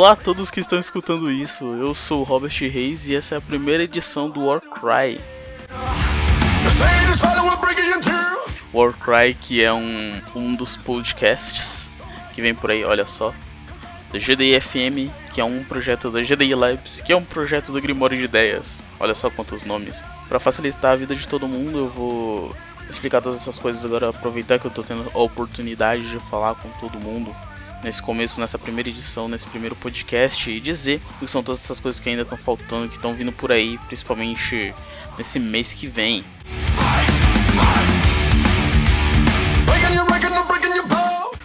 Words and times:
Olá 0.00 0.12
a 0.12 0.16
todos 0.16 0.50
que 0.50 0.60
estão 0.60 0.78
escutando 0.78 1.30
isso, 1.30 1.74
eu 1.74 1.92
sou 1.92 2.22
o 2.22 2.24
Robert 2.24 2.58
Reis 2.58 3.06
e 3.06 3.14
essa 3.14 3.34
é 3.34 3.38
a 3.38 3.40
primeira 3.40 3.82
edição 3.82 4.30
do 4.30 4.46
Warcry. 4.46 5.20
Warcry, 8.72 9.34
que 9.34 9.62
é 9.62 9.70
um, 9.70 10.18
um 10.34 10.54
dos 10.54 10.74
podcasts 10.74 11.90
que 12.32 12.40
vem 12.40 12.54
por 12.54 12.70
aí, 12.70 12.82
olha 12.82 13.04
só, 13.04 13.34
da 14.10 14.18
GDI 14.18 14.58
FM, 14.58 15.12
que 15.34 15.40
é 15.42 15.44
um 15.44 15.62
projeto 15.64 16.10
da 16.10 16.22
GDI 16.22 16.54
Labs, 16.54 17.02
que 17.02 17.12
é 17.12 17.16
um 17.16 17.22
projeto 17.22 17.70
do 17.70 17.78
Grimório 17.78 18.16
de 18.16 18.24
Ideias. 18.24 18.82
Olha 18.98 19.14
só 19.14 19.28
quantos 19.28 19.64
nomes. 19.64 20.02
Para 20.30 20.40
facilitar 20.40 20.92
a 20.92 20.96
vida 20.96 21.14
de 21.14 21.28
todo 21.28 21.46
mundo, 21.46 21.76
eu 21.76 21.88
vou 21.90 22.56
explicar 22.88 23.20
todas 23.20 23.38
essas 23.38 23.58
coisas 23.58 23.84
agora, 23.84 24.08
aproveitar 24.08 24.58
que 24.58 24.66
eu 24.66 24.70
tô 24.70 24.82
tendo 24.82 25.10
a 25.14 25.18
oportunidade 25.18 26.08
de 26.08 26.18
falar 26.30 26.54
com 26.54 26.70
todo 26.80 26.98
mundo 26.98 27.36
nesse 27.82 28.02
começo, 28.02 28.40
nessa 28.40 28.58
primeira 28.58 28.88
edição, 28.88 29.28
nesse 29.28 29.46
primeiro 29.46 29.74
podcast 29.74 30.50
e 30.50 30.60
dizer 30.60 31.00
o 31.16 31.24
que 31.24 31.28
são 31.28 31.42
todas 31.42 31.64
essas 31.64 31.80
coisas 31.80 32.00
que 32.00 32.08
ainda 32.08 32.22
estão 32.22 32.38
faltando, 32.38 32.88
que 32.88 32.96
estão 32.96 33.14
vindo 33.14 33.32
por 33.32 33.50
aí, 33.50 33.78
principalmente 33.86 34.74
nesse 35.16 35.38
mês 35.38 35.72
que 35.72 35.86
vem. 35.86 36.24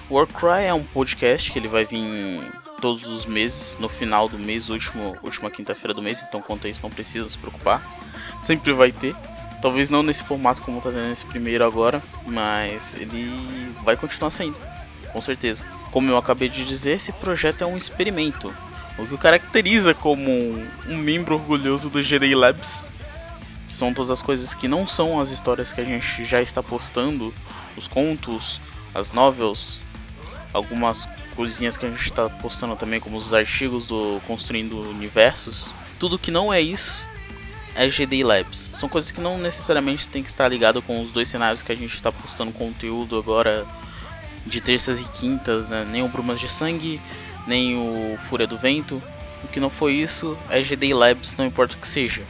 Warcry 0.10 0.66
é 0.66 0.74
um 0.74 0.84
podcast 0.84 1.52
que 1.52 1.60
ele 1.60 1.68
vai 1.68 1.84
vir 1.84 2.42
todos 2.80 3.06
os 3.06 3.26
meses, 3.26 3.76
no 3.80 3.90
final 3.90 4.30
do 4.30 4.38
mês, 4.38 4.70
último, 4.70 5.18
última 5.24 5.50
quinta-feira 5.50 5.94
do 5.94 6.02
mês, 6.02 6.24
então 6.28 6.42
quanto 6.42 6.68
a 6.68 6.70
isso 6.70 6.82
não 6.84 6.90
precisa 6.90 7.30
se 7.30 7.38
preocupar. 7.38 7.82
Sempre 8.44 8.72
vai 8.74 8.92
ter. 8.92 9.16
Talvez 9.62 9.90
não 9.90 10.04
nesse 10.04 10.24
formato 10.24 10.62
como 10.62 10.80
tá 10.80 10.92
tendo 10.92 11.12
esse 11.12 11.26
primeiro 11.26 11.66
agora, 11.66 12.02
mas 12.28 12.94
ele 12.94 13.74
vai 13.84 13.98
continuar 13.98 14.30
saindo, 14.30 14.58
com 15.12 15.22
certeza. 15.22 15.66
Como 15.96 16.12
eu 16.12 16.18
acabei 16.18 16.50
de 16.50 16.66
dizer, 16.66 16.98
esse 16.98 17.14
projeto 17.14 17.62
é 17.62 17.66
um 17.66 17.78
experimento, 17.78 18.54
o 18.98 19.08
que 19.08 19.14
o 19.14 19.18
caracteriza 19.18 19.94
como 19.94 20.30
um, 20.30 20.98
membro 20.98 21.36
orgulhoso 21.36 21.90
do 21.90 22.04
GDI 22.04 22.36
Labs. 22.36 22.90
São 23.70 23.94
todas 23.94 24.12
as 24.12 24.22
coisas 24.22 24.54
que 24.54 24.68
não 24.68 24.86
são 24.86 25.22
as 25.22 25.32
histórias 25.32 25.72
que 25.72 25.80
a 25.80 25.86
gente 25.86 26.26
já 26.26 26.42
está 26.42 26.62
postando, 26.62 27.34
os 27.78 27.88
contos, 27.88 28.60
as 28.94 29.14
novels, 29.14 29.80
algumas 30.54 31.08
coisinhas 31.34 31.78
que 31.78 31.86
a 31.86 31.90
gente 31.90 32.04
está 32.04 32.30
postando 32.30 32.76
também, 32.76 33.00
como 33.00 33.16
os 33.16 33.34
artigos 33.34 33.86
do 33.86 34.20
Construindo 34.28 34.78
Universos. 34.90 35.72
Tudo 35.98 36.20
que 36.20 36.30
não 36.30 36.54
é 36.54 36.60
isso 36.60 37.02
é 37.74 37.88
GD 37.88 38.22
Labs. 38.22 38.70
São 38.74 38.90
coisas 38.90 39.12
que 39.12 39.22
não 39.22 39.38
necessariamente 39.38 40.10
tem 40.10 40.22
que 40.22 40.30
estar 40.30 40.50
ligado 40.50 40.82
com 40.82 41.02
os 41.02 41.14
dois 41.14 41.30
cenários 41.30 41.62
que 41.62 41.72
a 41.72 41.76
gente 41.76 41.96
está 41.96 42.12
postando 42.12 42.52
conteúdo 42.52 43.18
agora 43.18 43.66
de 44.46 44.62
terças 44.62 45.02
e 45.02 45.04
quintas, 45.06 45.68
né? 45.68 45.86
Nem 45.90 46.04
o 46.04 46.08
Brumas 46.08 46.40
de 46.40 46.50
Sangue, 46.50 47.02
nem 47.48 47.76
o 47.76 48.18
Fúria 48.18 48.48
do 48.48 48.58
Vento. 48.58 49.02
O 49.44 49.48
que 49.48 49.60
não 49.60 49.70
foi 49.70 49.94
isso 49.94 50.38
é 50.50 50.62
GD 50.62 50.94
Labs, 50.94 51.36
não 51.36 51.46
importa 51.46 51.76
o 51.76 51.80
que 51.80 51.88
seja. 51.88 52.24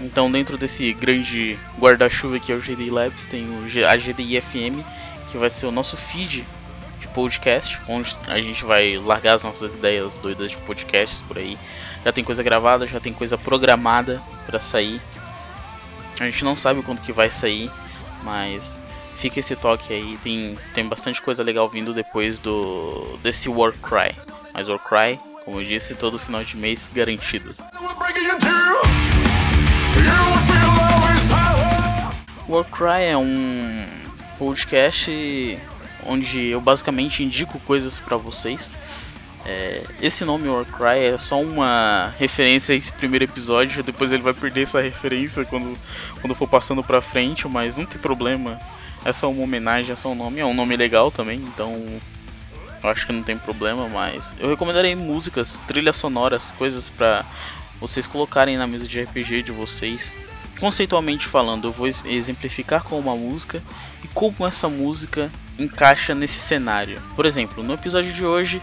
Então, 0.00 0.30
dentro 0.30 0.58
desse 0.58 0.92
grande 0.92 1.58
guarda-chuva 1.78 2.38
que 2.40 2.50
é 2.50 2.54
o 2.54 2.60
GD 2.60 2.90
Labs, 2.90 3.26
tem 3.26 3.46
o 3.46 3.64
a 3.88 3.96
GDI 3.96 4.40
FM, 4.40 4.84
que 5.30 5.38
vai 5.38 5.48
ser 5.48 5.66
o 5.66 5.70
nosso 5.70 5.96
feed 5.96 6.44
de 6.98 7.08
podcast, 7.08 7.80
onde 7.88 8.16
a 8.26 8.40
gente 8.40 8.64
vai 8.64 8.96
largar 8.96 9.36
as 9.36 9.44
nossas 9.44 9.74
ideias 9.74 10.18
doidas 10.18 10.50
de 10.50 10.56
podcasts 10.58 11.22
por 11.22 11.38
aí. 11.38 11.56
Já 12.04 12.12
tem 12.12 12.24
coisa 12.24 12.42
gravada, 12.42 12.86
já 12.86 12.98
tem 12.98 13.12
coisa 13.12 13.38
programada 13.38 14.20
para 14.44 14.58
sair. 14.58 15.00
A 16.18 16.24
gente 16.24 16.44
não 16.44 16.56
sabe 16.56 16.82
quando 16.82 17.00
que 17.00 17.12
vai 17.12 17.30
sair, 17.30 17.70
mas 18.24 18.81
fica 19.22 19.38
esse 19.38 19.54
toque 19.54 19.94
aí. 19.94 20.18
Tem, 20.18 20.58
tem 20.74 20.88
bastante 20.88 21.22
coisa 21.22 21.44
legal 21.44 21.68
vindo 21.68 21.94
depois 21.94 22.40
do 22.40 23.16
desse 23.22 23.48
Warcry. 23.48 24.12
Mas 24.52 24.68
Warcry, 24.68 25.18
como 25.44 25.60
eu 25.60 25.64
disse, 25.64 25.94
todo 25.94 26.18
final 26.18 26.42
de 26.42 26.56
mês 26.56 26.90
garantido. 26.92 27.54
Warcry 32.48 33.04
é 33.04 33.16
um 33.16 33.86
podcast 34.36 35.58
onde 36.04 36.48
eu 36.48 36.60
basicamente 36.60 37.22
indico 37.22 37.60
coisas 37.60 38.00
para 38.00 38.16
vocês. 38.16 38.72
É, 39.44 39.84
esse 40.00 40.24
nome 40.24 40.48
Warcry 40.48 41.14
é 41.14 41.18
só 41.18 41.40
uma 41.40 42.12
referência 42.18 42.74
a 42.74 42.78
esse 42.78 42.92
primeiro 42.92 43.24
episódio, 43.24 43.82
depois 43.82 44.12
ele 44.12 44.22
vai 44.22 44.34
perder 44.34 44.62
essa 44.62 44.80
referência 44.80 45.44
quando, 45.44 45.76
quando 46.20 46.34
for 46.34 46.48
passando 46.48 46.82
pra 46.82 47.00
frente, 47.00 47.46
mas 47.48 47.76
não 47.76 47.86
tem 47.86 48.00
problema. 48.00 48.58
É 49.04 49.12
só 49.12 49.30
uma 49.30 49.42
homenagem, 49.42 49.92
é 49.92 49.96
só 49.96 50.10
um 50.10 50.14
nome, 50.14 50.40
é 50.40 50.46
um 50.46 50.54
nome 50.54 50.76
legal 50.76 51.10
também, 51.10 51.38
então 51.38 51.72
eu 52.82 52.90
acho 52.90 53.06
que 53.06 53.12
não 53.12 53.22
tem 53.22 53.36
problema, 53.36 53.88
mas 53.88 54.36
eu 54.38 54.48
recomendarei 54.48 54.94
músicas, 54.94 55.60
trilhas 55.66 55.96
sonoras, 55.96 56.52
coisas 56.52 56.88
para 56.88 57.24
vocês 57.80 58.06
colocarem 58.06 58.56
na 58.56 58.66
mesa 58.66 58.86
de 58.86 59.02
RPG 59.02 59.42
de 59.42 59.52
vocês. 59.52 60.14
Conceitualmente 60.60 61.26
falando, 61.26 61.68
eu 61.68 61.72
vou 61.72 61.88
exemplificar 61.88 62.84
com 62.84 62.98
uma 62.98 63.16
música 63.16 63.60
e 64.04 64.08
como 64.08 64.46
essa 64.46 64.68
música 64.68 65.30
encaixa 65.58 66.14
nesse 66.14 66.38
cenário. 66.38 67.02
Por 67.16 67.26
exemplo, 67.26 67.62
no 67.64 67.74
episódio 67.74 68.12
de 68.12 68.24
hoje, 68.24 68.62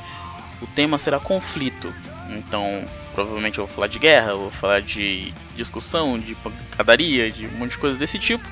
o 0.62 0.68
tema 0.68 0.98
será 0.98 1.20
conflito. 1.20 1.94
Então, 2.30 2.86
provavelmente 3.14 3.58
eu 3.58 3.66
vou 3.66 3.74
falar 3.74 3.88
de 3.88 4.00
guerra, 4.00 4.34
vou 4.34 4.52
falar 4.52 4.82
de 4.82 5.34
discussão, 5.56 6.18
de 6.18 6.36
pancadaria, 6.36 7.30
de 7.32 7.48
um 7.48 7.52
monte 7.52 7.72
de 7.72 7.78
coisa 7.78 7.98
desse 7.98 8.18
tipo. 8.18 8.48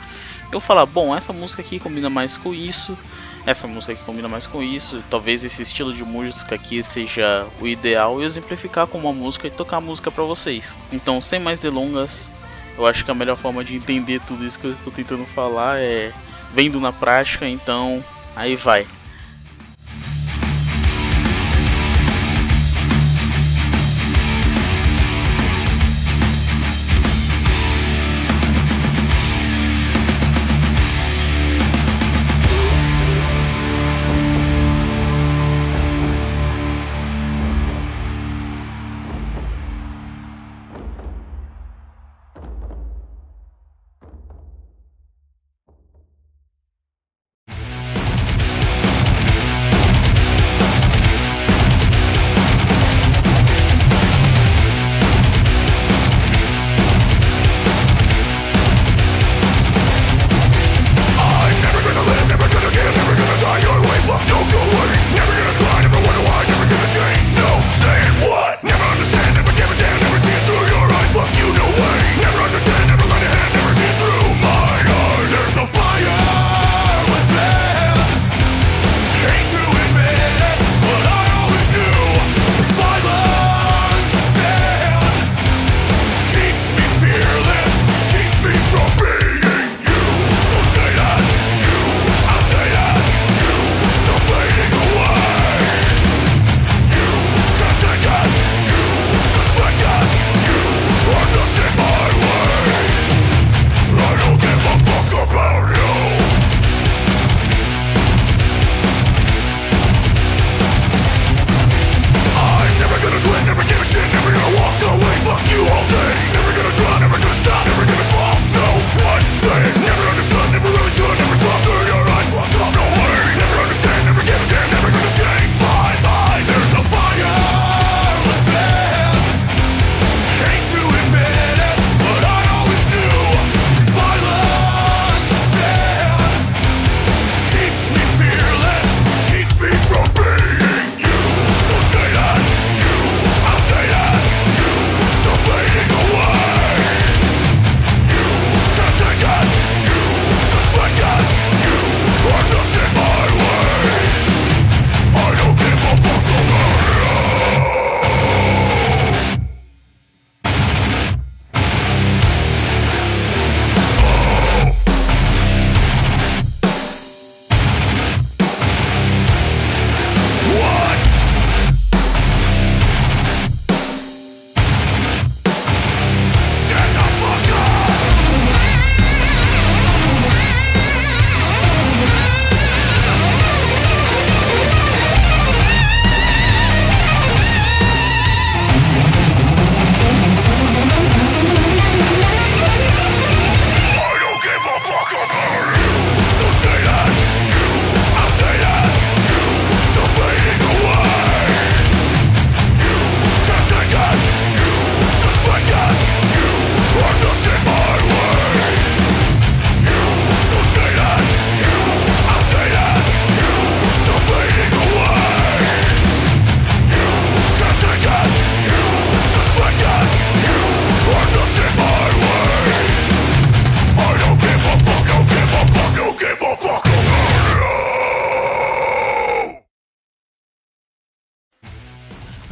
Eu 0.52 0.60
falar, 0.60 0.86
bom, 0.86 1.16
essa 1.16 1.34
música 1.34 1.62
aqui 1.62 1.80
combina 1.80 2.10
mais 2.10 2.38
com 2.38 2.54
isso, 2.54 2.98
essa 3.46 3.68
música 3.68 3.94
aqui 3.94 4.04
combina 4.04 4.28
mais 4.28 4.48
com 4.48 4.64
isso, 4.64 5.04
talvez 5.10 5.44
esse 5.44 5.62
estilo 5.62 5.94
de 5.94 6.04
música 6.04 6.56
aqui 6.56 6.82
seja 6.84 7.46
o 7.60 7.68
ideal 7.68 8.22
e 8.22 8.26
exemplificar 8.26 8.88
com 8.88 8.98
uma 8.98 9.14
música 9.14 9.48
e 9.48 9.52
tocar 9.52 9.78
a 9.78 9.82
música 9.82 10.10
para 10.10 10.24
vocês. 10.24 10.78
Então, 10.92 11.22
sem 11.22 11.40
mais 11.40 11.60
delongas, 11.60 12.34
eu 12.78 12.86
acho 12.86 13.04
que 13.04 13.12
a 13.12 13.16
melhor 13.16 13.38
forma 13.38 13.64
de 13.64 13.76
entender 13.76 14.22
tudo 14.22 14.46
isso 14.46 14.58
que 14.58 14.66
eu 14.66 14.74
estou 14.74 14.92
tentando 14.92 15.26
falar 15.26 15.80
é 15.80 16.14
vendo 16.54 16.80
na 16.80 16.94
prática, 16.94 17.48
então 17.48 18.04
Aí 18.38 18.56
vai. 18.56 18.86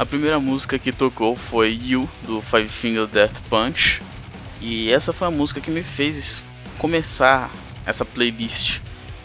Primeira 0.04 0.38
música 0.38 0.78
que 0.78 0.92
tocou 0.92 1.34
foi 1.36 1.78
You, 1.82 2.08
do 2.24 2.42
Five 2.42 2.68
Finger 2.68 3.06
Death 3.06 3.40
Punch. 3.48 4.02
E 4.60 4.92
essa 4.92 5.12
foi 5.12 5.28
a 5.28 5.30
música 5.30 5.60
que 5.60 5.70
me 5.70 5.82
fez 5.82 6.42
começar 6.76 7.50
essa 7.86 8.04
playlist. 8.04 8.80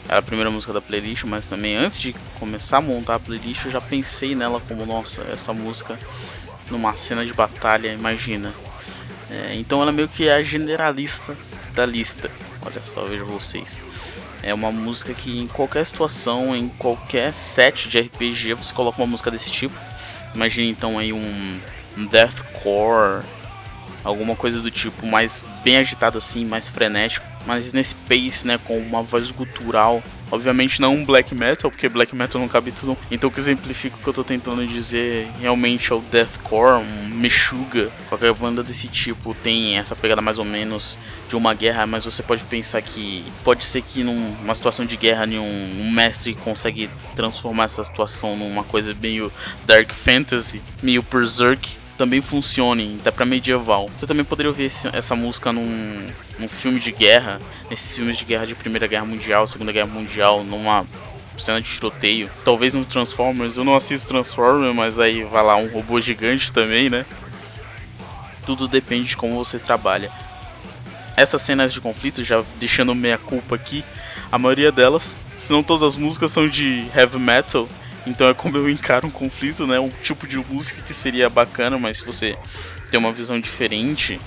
Era 0.08 0.20
a 0.20 0.22
primeira 0.22 0.50
música 0.50 0.72
da 0.72 0.82
playlist, 0.82 1.24
mas 1.26 1.48
também 1.48 1.76
antes 1.76 1.98
de 1.98 2.14
começar 2.40 2.78
a 2.78 2.82
montar 2.82 3.16
a 3.16 3.20
playlist 3.20 3.66
eu 3.66 3.72
já 3.72 3.82
pensei 3.82 4.36
nela 4.36 4.62
como, 4.68 4.86
nossa, 4.86 5.22
essa 5.24 5.52
música 5.52 5.98
numa 6.70 6.96
cena 6.96 7.26
de 7.26 7.34
batalha, 7.34 7.94
imagina. 7.94 8.54
É, 9.30 9.54
então 9.56 9.82
ela 9.82 9.92
meio 9.92 10.08
que 10.08 10.28
é 10.28 10.36
a 10.36 10.42
generalista 10.42 11.36
da 11.74 11.86
lista. 11.86 12.32
Olha 12.66 12.82
só, 12.84 13.04
vejo 13.06 13.26
vocês. 13.26 13.80
É 14.44 14.54
uma 14.54 14.72
música 14.72 15.14
que 15.14 15.38
em 15.38 15.48
qualquer 15.48 15.86
situação, 15.86 16.56
em 16.56 16.68
qualquer 16.68 17.34
set 17.34 17.88
de 17.88 18.00
RPG, 18.00 18.54
você 18.56 18.74
coloca 18.74 19.02
uma 19.02 19.08
música 19.08 19.30
desse 19.30 19.52
tipo. 19.52 19.76
Imagine 20.34 20.70
então 20.70 20.98
aí 20.98 21.12
um, 21.12 21.60
um 21.98 22.06
deathcore, 22.06 23.24
alguma 24.04 24.36
coisa 24.36 24.62
do 24.62 24.72
tipo, 24.72 25.06
mais 25.06 25.44
bem 25.64 25.78
agitado 25.78 26.18
assim, 26.18 26.46
mais 26.46 26.68
frenético 26.68 27.32
mas 27.46 27.74
nesse 27.74 27.96
pace, 27.96 28.46
né, 28.46 28.60
com 28.64 28.78
uma 28.78 29.02
voz 29.02 29.32
gutural. 29.32 30.04
Obviamente 30.32 30.80
não 30.80 30.96
um 30.96 31.06
black 31.06 31.36
metal, 31.36 31.70
porque 31.70 31.90
black 31.90 32.16
metal 32.16 32.40
não 32.40 32.48
cabe 32.48 32.72
tudo. 32.72 32.98
Então 33.12 33.30
o 33.30 33.34
que 33.34 33.40
exemplifica 33.40 33.98
o 33.98 34.00
que 34.00 34.08
eu 34.08 34.14
tô 34.14 34.24
tentando 34.24 34.66
dizer 34.66 35.28
realmente 35.40 35.92
é 35.92 35.96
o 35.96 36.00
deathcore, 36.00 36.82
um 36.82 37.10
Meshuga. 37.16 37.92
Qualquer 38.10 38.34
banda 38.34 38.64
desse 38.64 38.88
tipo 38.88 39.36
tem 39.44 39.78
essa 39.78 39.96
pegada 39.96 40.22
mais 40.22 40.40
ou 40.40 40.46
menos 40.46 40.98
de 41.30 41.36
uma 41.36 41.54
guerra, 41.54 41.86
mas 41.86 42.06
você 42.06 42.24
pode 42.24 42.44
pensar 42.46 42.82
que 42.82 43.24
pode 43.44 43.66
ser 43.66 43.82
que 43.82 44.04
numa 44.04 44.56
situação 44.56 44.86
de 44.86 44.98
guerra 44.98 45.26
nenhum 45.26 45.44
um 45.44 45.92
mestre 45.92 46.34
consegue 46.36 46.90
transformar 47.16 47.66
essa 47.66 47.84
situação 47.84 48.36
numa 48.36 48.64
coisa 48.64 48.96
meio 49.00 49.32
dark 49.66 49.92
fantasy, 49.92 50.62
meio 50.82 51.04
berserk 51.04 51.81
também 52.02 52.20
funcione, 52.20 52.98
até 53.00 53.12
pra 53.12 53.28
medieval. 53.28 53.88
Você 53.96 54.08
também 54.08 54.26
poderia 54.26 54.50
ouvir 54.50 54.64
esse, 54.64 54.88
essa 54.92 55.16
música 55.16 55.52
num, 55.52 56.08
num 56.40 56.50
filme 56.50 56.80
de 56.80 56.92
guerra, 56.92 57.40
nesses 57.70 57.96
filmes 57.96 58.18
de 58.18 58.26
guerra 58.26 58.48
de 58.48 58.56
Primeira 58.56 58.88
Guerra 58.88 59.06
Mundial, 59.06 59.46
Segunda 59.46 59.72
Guerra 59.72 59.86
Mundial, 59.86 60.44
numa 60.44 60.84
cena 61.38 61.62
de 61.62 61.70
tiroteio. 61.70 62.28
Talvez 62.44 62.74
no 62.74 62.84
Transformers, 62.86 63.56
eu 63.56 63.64
não 63.64 63.76
assisto 63.76 64.08
Transformers, 64.08 64.76
mas 64.76 64.98
aí 64.98 65.24
vai 65.26 65.44
lá 65.44 65.56
um 65.58 65.68
robô 65.68 66.02
gigante 66.02 66.52
também, 66.52 66.90
né? 66.90 67.06
Tudo 68.48 68.68
depende 68.68 69.10
de 69.10 69.16
como 69.16 69.36
você 69.36 69.60
trabalha. 69.60 70.12
Essas 71.16 71.44
cenas 71.44 71.72
de 71.72 71.80
conflito, 71.80 72.24
já 72.24 72.44
deixando 72.60 72.96
meia 72.96 73.20
culpa 73.20 73.54
aqui, 73.54 73.86
a 74.32 74.40
maioria 74.40 74.72
delas, 74.72 75.16
se 75.38 75.54
não 75.54 75.62
todas 75.62 75.84
as 75.84 75.96
músicas, 75.96 76.32
são 76.32 76.48
de 76.48 76.84
heavy 76.96 77.20
metal 77.20 77.70
então 78.06 78.28
é 78.28 78.34
como 78.34 78.58
eu 78.58 78.70
encaro 78.70 79.08
um 79.08 79.12
conflito, 79.12 79.68
né? 79.68 79.80
Um 79.80 79.90
tipo 79.90 80.28
de 80.28 80.38
música 80.38 80.82
que 80.82 80.94
seria 80.94 81.30
bacana, 81.30 81.78
mas 81.78 81.98
se 81.98 82.06
você 82.06 82.36
tem 82.90 83.00
uma 83.00 83.12
visão 83.12 83.40
diferente, 83.40 84.20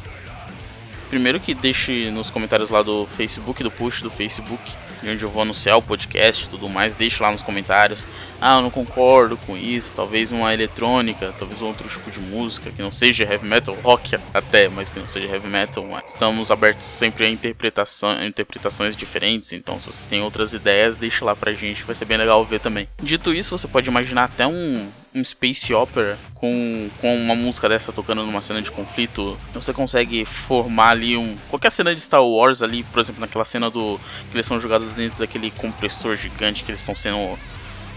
primeiro 1.10 1.40
que 1.40 1.54
deixe 1.54 2.10
nos 2.10 2.30
comentários 2.30 2.70
lá 2.70 2.82
do 2.82 3.06
Facebook, 3.06 3.62
do 3.62 3.70
post 3.70 4.02
do 4.02 4.10
Facebook, 4.10 4.72
onde 5.02 5.22
eu 5.22 5.28
vou 5.28 5.42
anunciar 5.42 5.76
o 5.76 5.82
podcast 5.82 6.44
e 6.44 6.48
tudo 6.48 6.68
mais, 6.68 6.94
deixe 6.94 7.22
lá 7.22 7.30
nos 7.30 7.42
comentários. 7.42 8.06
Ah, 8.46 8.58
eu 8.58 8.60
não 8.60 8.70
concordo 8.70 9.38
com 9.38 9.56
isso, 9.56 9.94
talvez 9.94 10.30
uma 10.30 10.52
eletrônica, 10.52 11.34
talvez 11.38 11.62
outro 11.62 11.88
tipo 11.88 12.10
de 12.10 12.20
música 12.20 12.70
que 12.70 12.82
não 12.82 12.92
seja 12.92 13.24
heavy 13.24 13.46
metal, 13.46 13.74
rock 13.82 14.16
até, 14.34 14.68
mas 14.68 14.90
que 14.90 15.00
não 15.00 15.08
seja 15.08 15.28
heavy 15.28 15.48
metal, 15.48 15.82
mas 15.86 16.08
estamos 16.08 16.50
abertos 16.50 16.86
sempre 16.86 17.24
a 17.24 17.30
interpretação, 17.30 18.22
interpretações 18.22 18.94
diferentes, 18.94 19.54
então 19.54 19.78
se 19.78 19.86
vocês 19.86 20.06
têm 20.06 20.20
outras 20.20 20.52
ideias, 20.52 20.94
deixe 20.94 21.24
lá 21.24 21.34
pra 21.34 21.54
gente, 21.54 21.84
vai 21.84 21.94
ser 21.94 22.04
bem 22.04 22.18
legal 22.18 22.44
ver 22.44 22.60
também. 22.60 22.86
Dito 23.02 23.32
isso, 23.32 23.56
você 23.56 23.66
pode 23.66 23.88
imaginar 23.88 24.24
até 24.24 24.46
um, 24.46 24.90
um 25.14 25.24
space 25.24 25.72
opera 25.72 26.18
com, 26.34 26.90
com 27.00 27.16
uma 27.16 27.34
música 27.34 27.66
dessa 27.66 27.92
tocando 27.92 28.26
numa 28.26 28.42
cena 28.42 28.60
de 28.60 28.70
conflito, 28.70 29.38
você 29.54 29.72
consegue 29.72 30.26
formar 30.26 30.90
ali 30.90 31.16
um 31.16 31.38
qualquer 31.48 31.72
cena 31.72 31.94
de 31.94 32.00
Star 32.02 32.22
Wars 32.22 32.60
ali, 32.60 32.82
por 32.82 33.00
exemplo, 33.00 33.22
naquela 33.22 33.46
cena 33.46 33.70
do 33.70 33.98
que 34.28 34.36
eles 34.36 34.44
são 34.44 34.60
jogados 34.60 34.90
dentro 34.90 35.18
daquele 35.18 35.50
compressor 35.50 36.14
gigante 36.14 36.62
que 36.62 36.70
eles 36.70 36.80
estão 36.80 36.94
sendo 36.94 37.38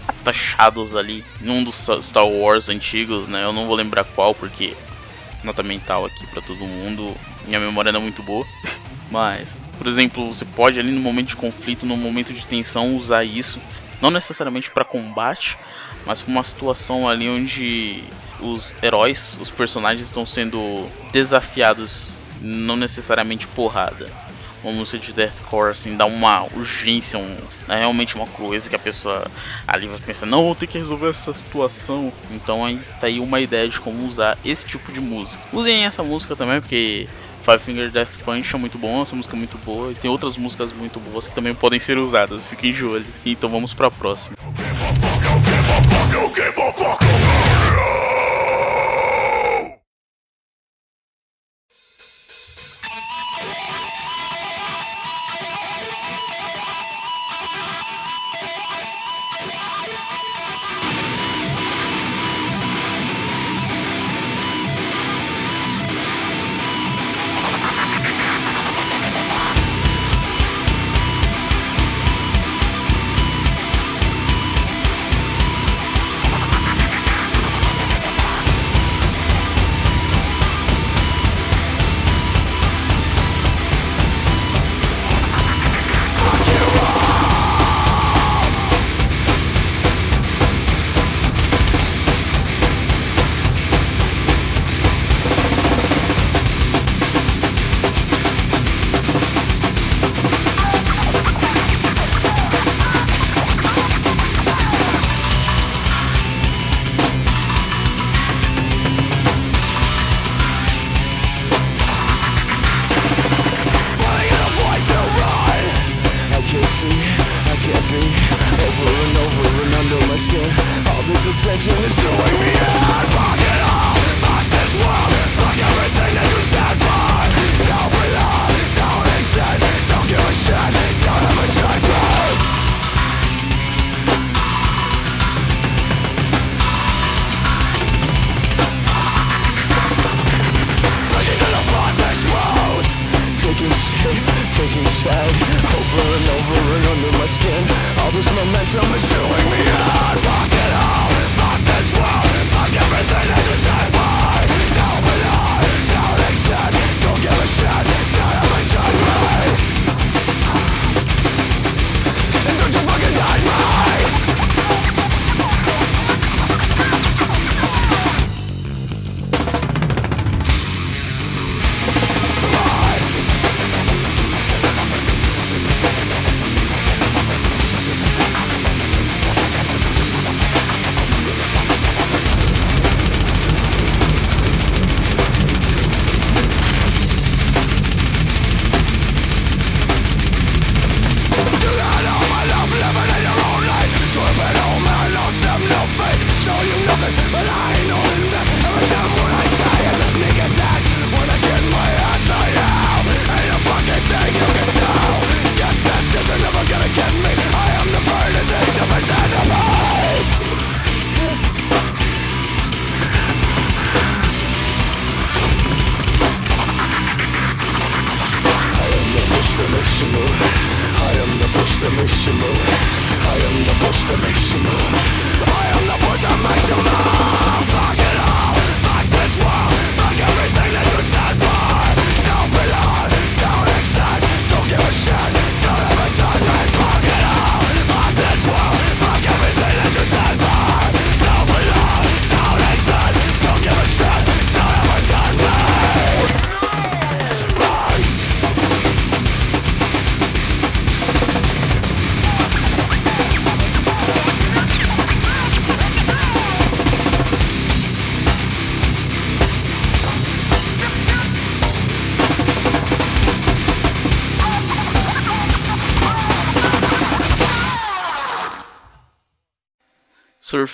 atachados 0.08 0.96
ali 0.96 1.22
num 1.40 1.62
dos 1.62 1.88
Star 2.02 2.26
Wars 2.26 2.68
antigos, 2.68 3.28
né? 3.28 3.44
Eu 3.44 3.52
não 3.52 3.66
vou 3.66 3.76
lembrar 3.76 4.04
qual 4.04 4.34
porque 4.34 4.74
nota 5.44 5.62
mental 5.62 6.06
aqui 6.06 6.26
para 6.26 6.40
todo 6.40 6.64
mundo, 6.64 7.14
minha 7.46 7.60
memória 7.60 7.92
não 7.92 8.00
é 8.00 8.02
muito 8.02 8.22
boa. 8.22 8.46
Mas, 9.10 9.56
por 9.76 9.86
exemplo, 9.86 10.34
você 10.34 10.44
pode 10.44 10.78
ali 10.78 10.90
no 10.90 11.00
momento 11.00 11.28
de 11.28 11.36
conflito, 11.36 11.86
no 11.86 11.96
momento 11.96 12.32
de 12.32 12.46
tensão 12.46 12.94
usar 12.94 13.24
isso, 13.24 13.58
não 14.02 14.10
necessariamente 14.10 14.70
para 14.70 14.84
combate, 14.84 15.56
mas 16.04 16.20
para 16.20 16.30
uma 16.30 16.44
situação 16.44 17.08
ali 17.08 17.26
onde 17.26 18.04
os 18.38 18.74
heróis, 18.82 19.38
os 19.40 19.50
personagens 19.50 20.06
estão 20.06 20.26
sendo 20.26 20.86
desafiados, 21.10 22.10
não 22.40 22.76
necessariamente 22.76 23.46
porrada 23.48 24.10
uma 24.62 24.72
música 24.72 24.98
de 24.98 25.12
deathcore, 25.12 25.70
assim, 25.70 25.96
dá 25.96 26.06
uma 26.06 26.44
urgência, 26.54 27.18
um, 27.18 27.36
é 27.68 27.78
realmente 27.78 28.16
uma 28.16 28.26
coisa 28.26 28.68
que 28.68 28.76
a 28.76 28.78
pessoa 28.78 29.26
ali 29.66 29.86
vai 29.86 29.98
pensar, 29.98 30.26
não, 30.26 30.44
vou 30.44 30.54
ter 30.54 30.66
que 30.66 30.78
resolver 30.78 31.10
essa 31.10 31.32
situação. 31.32 32.12
Então 32.30 32.64
aí 32.64 32.80
tá 33.00 33.06
aí 33.06 33.20
uma 33.20 33.40
ideia 33.40 33.68
de 33.68 33.80
como 33.80 34.06
usar 34.06 34.36
esse 34.44 34.66
tipo 34.66 34.92
de 34.92 35.00
música. 35.00 35.42
Usem 35.52 35.84
essa 35.84 36.02
música 36.02 36.34
também, 36.34 36.60
porque 36.60 37.08
Five 37.44 37.58
Finger 37.60 37.90
Death 37.90 38.10
Punch 38.24 38.54
é 38.54 38.58
muito 38.58 38.78
bom, 38.78 39.02
essa 39.02 39.16
música 39.16 39.34
é 39.34 39.38
muito 39.38 39.56
boa, 39.58 39.92
e 39.92 39.94
tem 39.94 40.10
outras 40.10 40.36
músicas 40.36 40.72
muito 40.72 41.00
boas 41.00 41.26
que 41.26 41.34
também 41.34 41.54
podem 41.54 41.78
ser 41.78 41.96
usadas, 41.96 42.46
fiquem 42.46 42.72
de 42.72 42.84
olho. 42.84 43.06
Então 43.24 43.48
vamos 43.48 43.72
pra 43.72 43.90
próxima. 43.90 44.36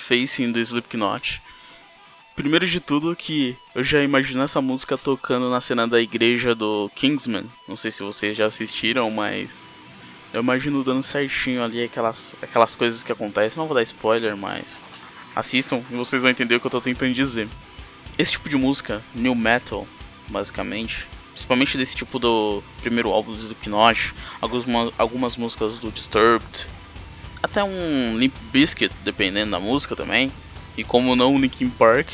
Surfacing 0.05 0.51
do 0.51 0.59
Slipknot. 0.59 1.41
Primeiro 2.35 2.67
de 2.67 2.79
tudo 2.79 3.15
que 3.15 3.57
eu 3.73 3.83
já 3.83 4.03
imagino 4.03 4.43
essa 4.43 4.61
música 4.61 4.97
tocando 4.97 5.49
na 5.49 5.59
cena 5.59 5.87
da 5.87 5.99
igreja 5.99 6.53
do 6.53 6.91
Kingsman. 6.93 7.49
Não 7.67 7.75
sei 7.75 7.89
se 7.89 8.03
vocês 8.03 8.37
já 8.37 8.45
assistiram, 8.45 9.09
mas 9.09 9.63
eu 10.31 10.41
imagino 10.41 10.83
dando 10.83 11.01
certinho 11.01 11.63
ali 11.63 11.83
aquelas, 11.83 12.35
aquelas 12.41 12.75
coisas 12.75 13.01
que 13.01 13.11
acontecem. 13.11 13.57
Não 13.57 13.65
vou 13.65 13.75
dar 13.75 13.81
spoiler, 13.81 14.37
mas 14.37 14.79
assistam 15.35 15.81
e 15.89 15.95
vocês 15.95 16.21
vão 16.21 16.29
entender 16.29 16.55
o 16.55 16.59
que 16.59 16.67
eu 16.67 16.71
tô 16.71 16.81
tentando 16.81 17.13
dizer. 17.13 17.47
Esse 18.17 18.33
tipo 18.33 18.47
de 18.47 18.55
música, 18.55 19.03
new 19.15 19.33
metal, 19.33 19.87
basicamente, 20.27 21.07
principalmente 21.31 21.77
desse 21.77 21.95
tipo 21.95 22.19
do 22.19 22.61
primeiro 22.81 23.09
álbum 23.09 23.31
do 23.31 23.39
Slipknot, 23.39 24.13
algumas, 24.39 24.93
algumas 24.97 25.37
músicas 25.37 25.79
do 25.79 25.91
Disturbed, 25.91 26.67
até 27.45 27.63
um 27.63 28.17
Limp 28.17 28.33
Bizkit, 28.51 28.93
dependendo 29.03 29.51
da 29.51 29.59
música 29.59 29.95
também, 29.95 30.31
e 30.77 30.83
como 30.83 31.15
não 31.15 31.35
o 31.35 31.39
Linkin 31.39 31.69
Park, 31.69 32.09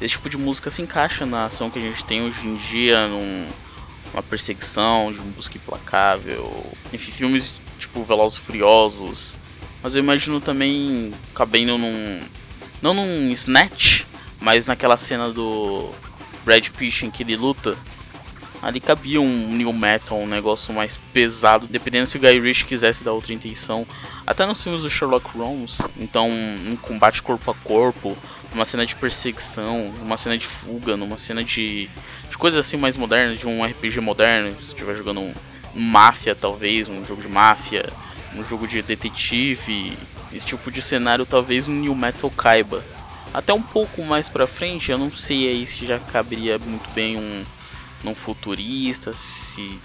esse 0.00 0.12
tipo 0.12 0.30
de 0.30 0.38
música 0.38 0.70
se 0.70 0.82
encaixa 0.82 1.26
na 1.26 1.46
ação 1.46 1.70
que 1.70 1.78
a 1.78 1.82
gente 1.82 2.04
tem 2.04 2.22
hoje 2.22 2.46
em 2.46 2.56
dia, 2.56 3.08
num, 3.08 3.46
numa 4.12 4.22
perseguição, 4.22 5.12
de 5.12 5.20
um 5.20 5.30
busca 5.30 5.56
implacável, 5.56 6.72
enfim, 6.92 7.10
filmes 7.10 7.54
tipo 7.78 8.02
Velozes 8.02 8.38
Furiosos. 8.38 9.36
Mas 9.82 9.94
eu 9.94 10.02
imagino 10.02 10.40
também 10.40 11.12
cabendo 11.34 11.76
num. 11.76 12.20
Não 12.80 12.94
num 12.94 13.30
Snatch, 13.32 14.02
mas 14.40 14.66
naquela 14.66 14.96
cena 14.96 15.30
do 15.30 15.90
Brad 16.44 16.68
Pitt 16.70 17.06
em 17.06 17.10
que 17.10 17.22
ele 17.22 17.36
luta. 17.36 17.76
Ali 18.64 18.80
cabia 18.80 19.20
um 19.20 19.54
new 19.54 19.70
metal, 19.74 20.18
um 20.18 20.26
negócio 20.26 20.72
mais 20.72 20.96
pesado, 21.12 21.66
dependendo 21.66 22.06
se 22.06 22.16
o 22.16 22.20
Guy 22.20 22.40
Ritchie 22.40 22.64
quisesse 22.64 23.04
dar 23.04 23.12
outra 23.12 23.34
intenção. 23.34 23.86
Até 24.26 24.46
nos 24.46 24.62
filmes 24.62 24.80
do 24.80 24.88
Sherlock 24.88 25.36
Holmes, 25.36 25.82
então 26.00 26.30
um 26.30 26.74
combate 26.80 27.20
corpo 27.20 27.50
a 27.50 27.54
corpo, 27.54 28.16
uma 28.54 28.64
cena 28.64 28.86
de 28.86 28.96
perseguição, 28.96 29.92
uma 30.00 30.16
cena 30.16 30.38
de 30.38 30.46
fuga, 30.46 30.96
numa 30.96 31.18
cena 31.18 31.44
de, 31.44 31.90
de 32.30 32.38
coisas 32.38 32.58
assim 32.58 32.78
mais 32.78 32.96
modernas, 32.96 33.38
de 33.38 33.46
um 33.46 33.62
RPG 33.62 34.00
moderno, 34.00 34.50
se 34.62 34.68
estiver 34.68 34.96
jogando 34.96 35.20
um, 35.20 35.34
um 35.76 35.82
máfia 35.82 36.34
talvez, 36.34 36.88
um 36.88 37.04
jogo 37.04 37.20
de 37.20 37.28
máfia, 37.28 37.84
um 38.34 38.42
jogo 38.42 38.66
de 38.66 38.80
detetive, 38.80 39.92
esse 40.32 40.46
tipo 40.46 40.70
de 40.70 40.80
cenário 40.80 41.26
talvez 41.26 41.68
um 41.68 41.74
new 41.74 41.94
metal 41.94 42.30
caiba. 42.30 42.82
Até 43.34 43.52
um 43.52 43.60
pouco 43.60 44.02
mais 44.02 44.26
pra 44.26 44.46
frente, 44.46 44.90
eu 44.90 44.96
não 44.96 45.10
sei 45.10 45.50
aí 45.50 45.66
se 45.66 45.84
já 45.84 45.98
caberia 45.98 46.56
muito 46.56 46.90
bem 46.94 47.18
um 47.18 47.44
num 48.04 48.14
futurista, 48.14 49.12
se 49.12 49.80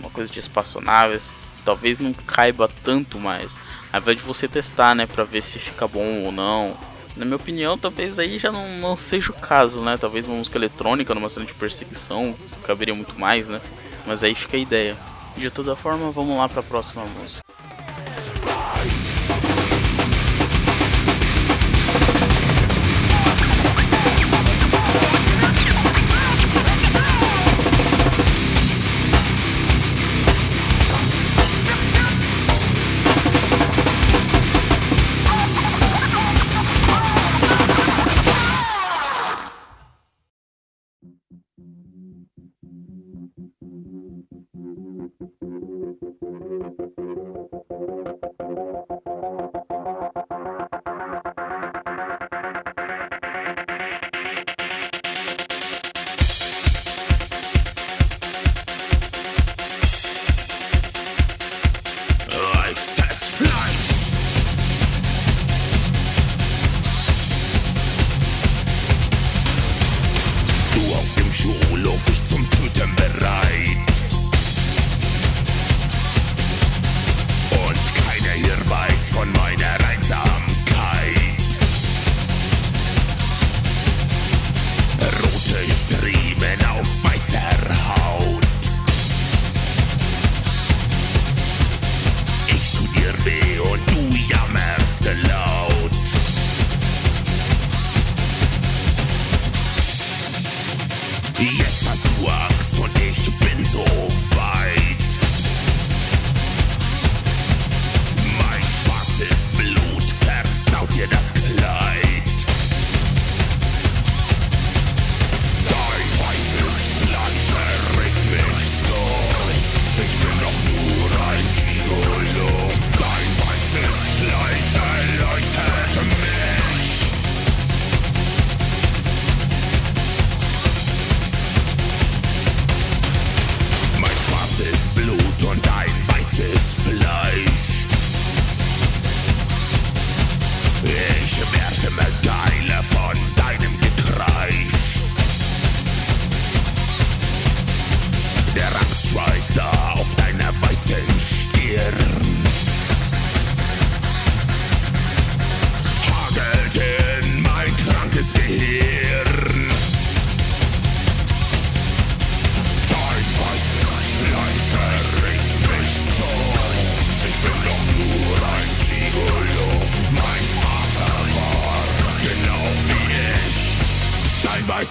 uma 0.00 0.10
coisa 0.10 0.32
de 0.32 0.40
espaçonaves, 0.40 1.30
talvez 1.64 1.98
não 1.98 2.12
caiba 2.12 2.68
tanto 2.82 3.18
mais. 3.18 3.54
Ao 3.92 4.00
invés 4.00 4.16
de 4.16 4.22
você 4.22 4.48
testar, 4.48 4.94
né, 4.94 5.06
pra 5.06 5.22
ver 5.22 5.42
se 5.42 5.58
fica 5.58 5.86
bom 5.86 6.22
ou 6.24 6.32
não. 6.32 6.76
Na 7.16 7.26
minha 7.26 7.36
opinião, 7.36 7.76
talvez 7.76 8.18
aí 8.18 8.38
já 8.38 8.50
não, 8.50 8.78
não 8.78 8.96
seja 8.96 9.30
o 9.30 9.34
caso, 9.34 9.82
né? 9.82 9.98
Talvez 9.98 10.26
uma 10.26 10.36
música 10.36 10.56
eletrônica 10.56 11.14
numa 11.14 11.28
cena 11.28 11.44
de 11.44 11.52
perseguição 11.52 12.34
caberia 12.66 12.94
muito 12.94 13.18
mais, 13.20 13.50
né? 13.50 13.60
Mas 14.06 14.24
aí 14.24 14.34
fica 14.34 14.56
a 14.56 14.60
ideia. 14.60 14.96
De 15.36 15.50
toda 15.50 15.76
forma, 15.76 16.10
vamos 16.10 16.38
lá 16.38 16.48
para 16.48 16.60
a 16.60 16.62
próxima 16.62 17.04
música. 17.04 17.42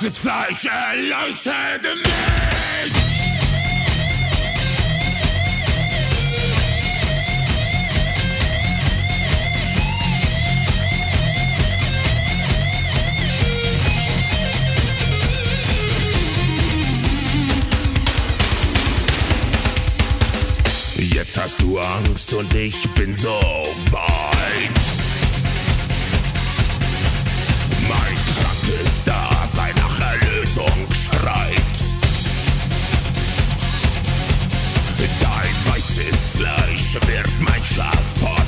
Fleisch 0.10 0.66
erleuchtete 0.66 1.96
mich. 1.96 2.10
Jetzt 21.14 21.40
hast 21.40 21.62
du 21.62 21.78
Angst 21.78 22.34
und 22.34 22.52
ich 22.56 22.90
bin 22.96 23.14
so 23.14 23.40
weit. 23.92 24.72
Mein 27.88 28.18
Dasein 28.42 28.52
nach 29.06 29.31
Erlösung 29.31 29.31
schreit. 31.14 31.76
Dein 35.20 35.74
weißes 35.74 36.38
Fleisch 36.38 36.94
wird 37.08 37.30
mein 37.40 37.64
Schafott. 37.64 38.42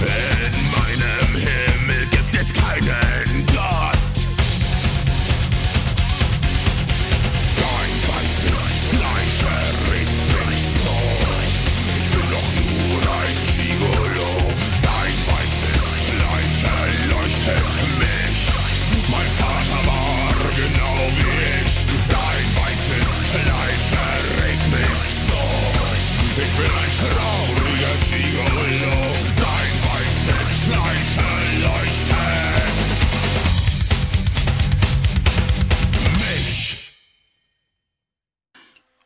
In 0.00 0.70
meinem 0.70 1.36
Himmel 1.36 2.06
gibt 2.10 2.34
es 2.34 2.52
keinen 2.52 3.46
Gott. 3.46 3.93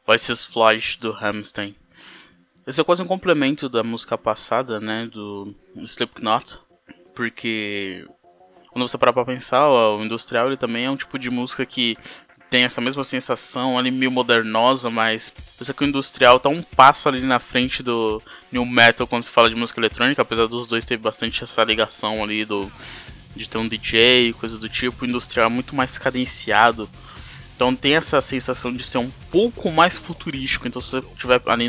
Voices 0.08 0.46
Flash 0.46 0.96
do 0.96 1.12
Hamstein. 1.12 1.76
Esse 2.66 2.80
é 2.80 2.84
quase 2.84 3.02
um 3.02 3.06
complemento 3.06 3.68
da 3.68 3.84
música 3.84 4.16
passada, 4.16 4.80
né, 4.80 5.04
do 5.04 5.54
Slipknot, 5.76 6.58
porque 7.14 8.06
quando 8.70 8.88
você 8.88 8.96
parar 8.96 9.12
pra 9.12 9.26
pensar, 9.26 9.68
o 9.68 10.02
industrial 10.02 10.46
ele 10.46 10.56
também 10.56 10.86
é 10.86 10.90
um 10.90 10.96
tipo 10.96 11.18
de 11.18 11.28
música 11.28 11.66
que 11.66 11.94
tem 12.48 12.64
essa 12.64 12.80
mesma 12.80 13.04
sensação 13.04 13.76
ali 13.76 13.90
meio 13.90 14.10
modernosa, 14.10 14.88
mas 14.88 15.30
pensa 15.58 15.74
que 15.74 15.84
o 15.84 15.86
industrial 15.86 16.40
tá 16.40 16.48
um 16.48 16.62
passo 16.62 17.06
ali 17.10 17.20
na 17.20 17.38
frente 17.38 17.82
do 17.82 18.22
new 18.50 18.64
metal 18.64 19.06
quando 19.06 19.24
se 19.24 19.30
fala 19.30 19.50
de 19.50 19.56
música 19.56 19.78
eletrônica, 19.78 20.22
apesar 20.22 20.46
dos 20.46 20.66
dois 20.66 20.86
ter 20.86 20.96
bastante 20.96 21.44
essa 21.44 21.62
ligação 21.64 22.22
ali 22.22 22.46
do 22.46 22.72
de 23.36 23.46
ter 23.46 23.58
um 23.58 23.68
DJ, 23.68 24.32
coisa 24.32 24.56
do 24.56 24.70
tipo, 24.70 25.04
o 25.04 25.06
industrial 25.06 25.48
é 25.48 25.52
muito 25.52 25.76
mais 25.76 25.98
cadenciado 25.98 26.88
então 27.58 27.74
tem 27.74 27.96
essa 27.96 28.20
sensação 28.22 28.72
de 28.72 28.84
ser 28.84 28.98
um 28.98 29.10
pouco 29.32 29.68
mais 29.72 29.98
futurístico. 29.98 30.68
Então 30.68 30.80
se 30.80 30.92
você 30.92 30.98
estiver 30.98 31.42
ali 31.46 31.68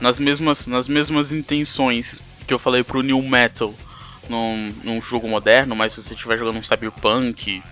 nas, 0.00 0.18
mesmas, 0.18 0.66
nas 0.66 0.88
mesmas 0.88 1.32
intenções 1.32 2.22
que 2.46 2.54
eu 2.54 2.58
falei 2.58 2.82
pro 2.82 3.02
New 3.02 3.20
Metal 3.20 3.74
num, 4.26 4.74
num 4.82 5.02
jogo 5.02 5.28
moderno, 5.28 5.76
mas 5.76 5.92
se 5.92 6.02
você 6.02 6.14
estiver 6.14 6.38
jogando 6.38 6.56
um 6.56 6.62
Cyberpunk, 6.62 7.62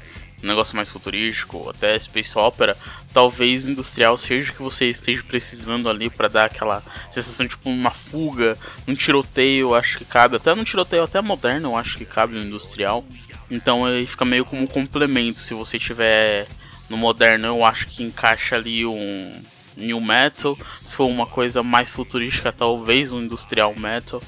um 0.44 0.46
negócio 0.46 0.76
mais 0.76 0.90
futurístico, 0.90 1.70
até 1.70 1.98
Space 1.98 2.38
Opera, 2.38 2.76
talvez 3.10 3.66
industrial 3.66 4.18
seja 4.18 4.52
o 4.52 4.54
que 4.56 4.62
você 4.62 4.90
esteja 4.90 5.22
precisando 5.22 5.88
ali 5.88 6.10
para 6.10 6.28
dar 6.28 6.44
aquela 6.44 6.82
sensação 7.10 7.48
tipo 7.48 7.70
uma 7.70 7.90
fuga, 7.90 8.58
um 8.86 8.94
tiroteio, 8.94 9.74
acho 9.74 9.96
que 9.96 10.04
cabe, 10.04 10.36
até 10.36 10.54
num 10.54 10.62
tiroteio 10.62 11.04
até 11.04 11.22
moderno, 11.22 11.70
eu 11.70 11.76
acho 11.76 11.96
que 11.96 12.04
cabe 12.04 12.34
no 12.34 12.42
industrial. 12.42 13.02
Então 13.50 13.88
ele 13.88 14.06
fica 14.06 14.26
meio 14.26 14.44
como 14.44 14.60
um 14.60 14.66
complemento 14.66 15.40
se 15.40 15.54
você 15.54 15.78
tiver 15.78 16.46
no 16.90 16.96
moderno 16.96 17.46
eu 17.46 17.64
acho 17.64 17.86
que 17.86 18.02
encaixa 18.02 18.56
ali 18.56 18.84
um 18.84 19.42
new 19.76 20.00
metal, 20.00 20.58
se 20.84 20.94
for 20.94 21.06
uma 21.06 21.24
coisa 21.24 21.62
mais 21.62 21.92
futurística, 21.92 22.52
talvez 22.52 23.12
um 23.12 23.22
industrial 23.22 23.74
metal. 23.78 24.20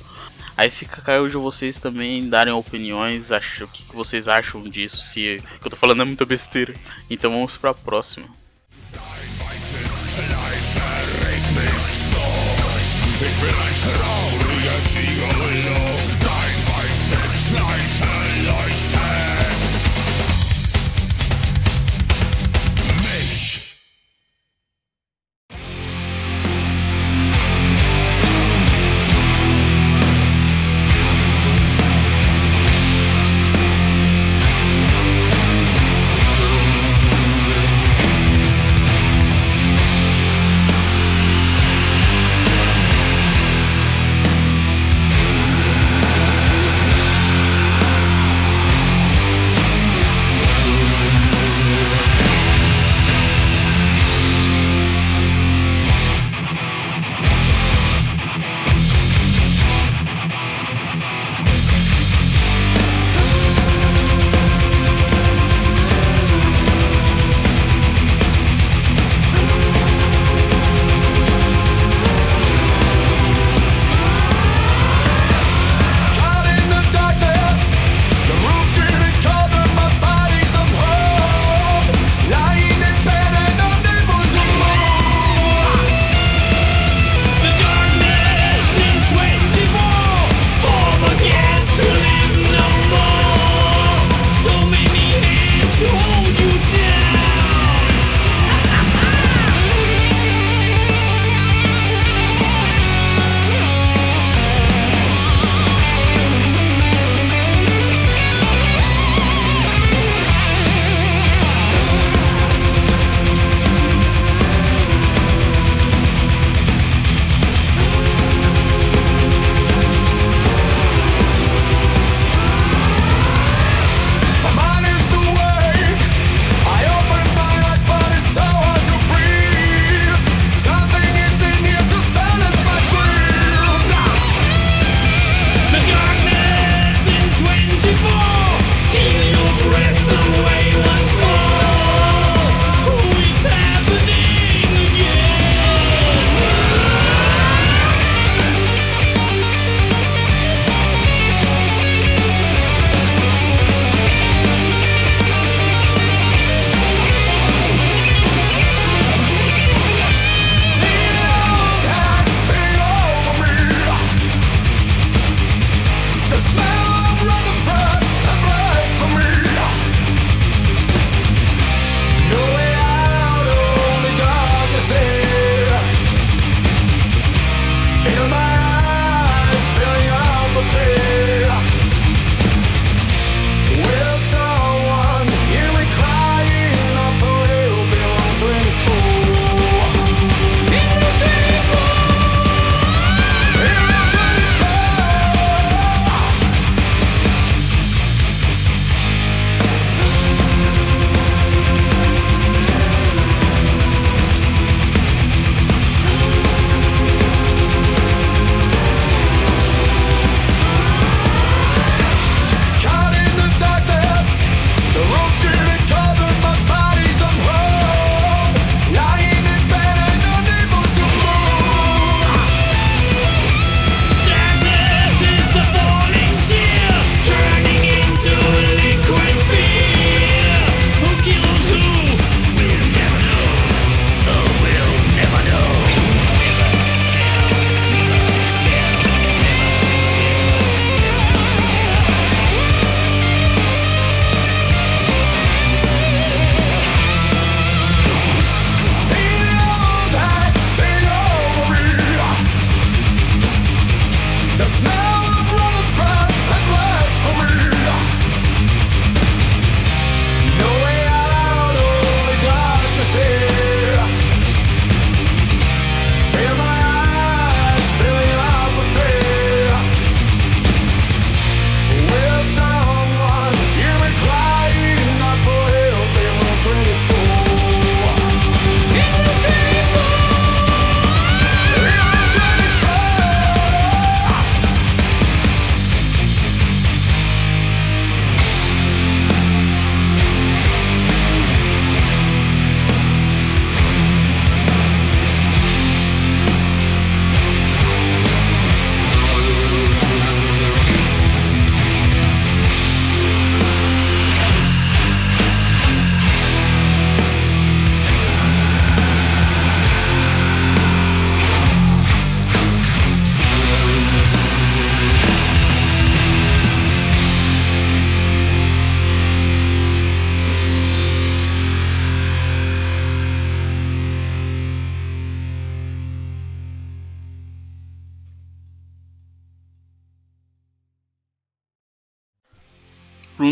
Aí 0.57 0.71
fica 0.71 1.03
caiu 1.03 1.29
de 1.29 1.37
vocês 1.37 1.77
também 1.77 2.29
darem 2.29 2.53
opiniões, 2.53 3.33
acho, 3.33 3.65
o 3.65 3.69
que, 3.69 3.83
que, 3.83 3.95
vocês 3.95 4.29
acham 4.29 4.63
disso, 4.63 4.99
se 4.99 5.43
o 5.57 5.61
que 5.61 5.67
eu 5.67 5.71
tô 5.71 5.77
falando 5.77 6.03
é 6.03 6.05
muita 6.05 6.25
besteira. 6.25 6.73
Então 7.11 7.33
vamos 7.33 7.57
pra 7.57 7.75
próxima. 7.75 8.29
Dein 14.93 15.92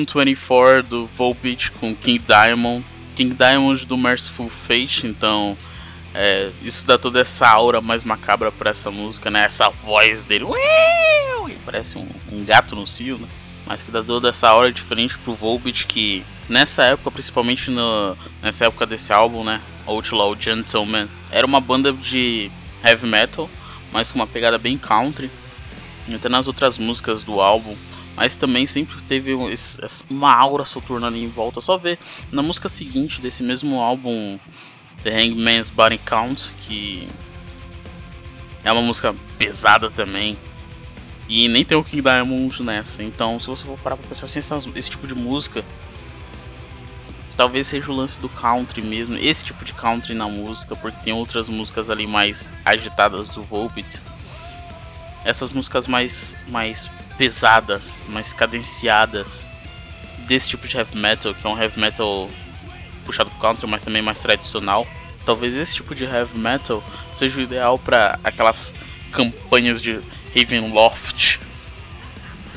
Room 0.00 0.24
24 0.24 0.82
do 0.82 1.06
Volbeat 1.06 1.70
com 1.72 1.94
King 1.94 2.24
Diamond. 2.26 2.84
King 3.14 3.34
Diamond 3.34 3.84
do 3.86 3.96
Merciful 3.96 4.48
Fate, 4.48 5.06
então 5.06 5.56
é, 6.14 6.50
isso 6.62 6.86
dá 6.86 6.96
toda 6.96 7.20
essa 7.20 7.48
aura 7.48 7.80
mais 7.80 8.02
macabra 8.04 8.50
para 8.50 8.70
essa 8.70 8.90
música, 8.90 9.30
né? 9.30 9.44
Essa 9.44 9.68
voz 9.68 10.24
dele, 10.24 10.46
parece 11.64 11.98
um, 11.98 12.08
um, 12.32 12.44
gato 12.44 12.74
no 12.74 12.86
cio, 12.86 13.18
né? 13.18 13.28
Mas 13.66 13.82
que 13.82 13.90
dá 13.90 14.02
toda 14.02 14.30
essa 14.30 14.48
aura 14.48 14.72
diferente 14.72 15.18
pro 15.18 15.34
Volbeat 15.34 15.86
que 15.86 16.24
nessa 16.48 16.84
época, 16.84 17.10
principalmente 17.10 17.70
no, 17.70 18.16
nessa 18.42 18.66
época 18.66 18.86
desse 18.86 19.12
álbum, 19.12 19.44
né? 19.44 19.60
Outlaw 19.86 20.34
Gentleman, 20.38 21.08
era 21.30 21.46
uma 21.46 21.60
banda 21.60 21.92
de 21.92 22.50
heavy 22.82 23.06
metal, 23.06 23.50
mas 23.92 24.10
com 24.10 24.18
uma 24.18 24.26
pegada 24.26 24.56
bem 24.56 24.78
country. 24.78 25.30
Até 26.12 26.28
nas 26.28 26.46
outras 26.46 26.78
músicas 26.78 27.22
do 27.22 27.40
álbum, 27.40 27.76
mas 28.20 28.36
também 28.36 28.66
sempre 28.66 29.00
teve 29.08 29.34
uma 30.10 30.30
aura 30.30 30.66
soturna 30.66 31.06
ali 31.06 31.24
em 31.24 31.28
volta. 31.28 31.62
Só 31.62 31.78
ver 31.78 31.98
na 32.30 32.42
música 32.42 32.68
seguinte 32.68 33.18
desse 33.18 33.42
mesmo 33.42 33.80
álbum 33.80 34.38
The 35.02 35.22
Hangman's 35.22 35.70
Body 35.70 35.96
Count, 35.96 36.52
que 36.60 37.08
é 38.62 38.70
uma 38.70 38.82
música 38.82 39.14
pesada 39.38 39.90
também. 39.90 40.36
E 41.30 41.48
nem 41.48 41.64
tem 41.64 41.78
o 41.78 41.82
King 41.82 42.02
Diamond 42.02 42.62
nessa. 42.62 43.02
Então, 43.02 43.40
se 43.40 43.46
você 43.46 43.64
for 43.64 43.78
parar 43.78 43.96
pra 43.96 44.06
pensar 44.06 44.26
assim, 44.26 44.70
esse 44.74 44.90
tipo 44.90 45.06
de 45.06 45.14
música, 45.14 45.64
talvez 47.38 47.68
seja 47.68 47.90
o 47.90 47.96
lance 47.96 48.20
do 48.20 48.28
country 48.28 48.82
mesmo. 48.82 49.16
Esse 49.16 49.42
tipo 49.42 49.64
de 49.64 49.72
country 49.72 50.12
na 50.12 50.28
música, 50.28 50.76
porque 50.76 51.02
tem 51.02 51.14
outras 51.14 51.48
músicas 51.48 51.88
ali 51.88 52.06
mais 52.06 52.52
agitadas 52.66 53.30
do 53.30 53.42
Volbeat. 53.42 53.98
Essas 55.24 55.48
músicas 55.48 55.86
mais, 55.86 56.36
mais 56.48 56.90
pesadas, 57.20 58.02
mais 58.08 58.32
cadenciadas 58.32 59.50
desse 60.26 60.48
tipo 60.48 60.66
de 60.66 60.74
heavy 60.74 60.96
metal, 60.96 61.34
que 61.34 61.46
é 61.46 61.50
um 61.50 61.62
heavy 61.62 61.78
metal 61.78 62.30
puxado 63.04 63.28
pro 63.28 63.38
country, 63.38 63.66
mas 63.66 63.82
também 63.82 64.00
mais 64.00 64.18
tradicional. 64.20 64.86
Talvez 65.26 65.54
esse 65.54 65.74
tipo 65.74 65.94
de 65.94 66.04
heavy 66.04 66.38
metal 66.38 66.82
seja 67.12 67.38
o 67.38 67.42
ideal 67.42 67.78
para 67.78 68.18
aquelas 68.24 68.72
campanhas 69.12 69.82
de 69.82 70.00
Ravenloft. 70.34 71.38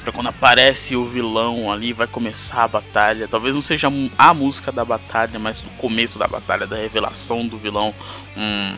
Pra 0.02 0.14
quando 0.14 0.28
aparece 0.30 0.96
o 0.96 1.04
vilão 1.04 1.70
ali, 1.70 1.92
vai 1.92 2.08
começar 2.08 2.64
a 2.64 2.68
batalha. 2.70 3.28
Talvez 3.28 3.56
não 3.56 3.62
seja 3.62 3.90
a 4.18 4.34
música 4.34 4.72
da 4.72 4.86
batalha, 4.86 5.38
mas 5.40 5.60
o 5.60 5.70
começo 5.72 6.18
da 6.18 6.26
batalha, 6.26 6.66
da 6.66 6.78
revelação 6.78 7.46
do 7.46 7.58
vilão. 7.58 7.94
Um, 8.38 8.76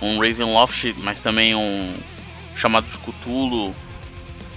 um 0.00 0.18
Ravenloft, 0.18 0.94
mas 0.96 1.20
também 1.20 1.54
um 1.54 1.94
chamado 2.56 2.86
de 2.90 2.96
Cthulhu. 2.96 3.74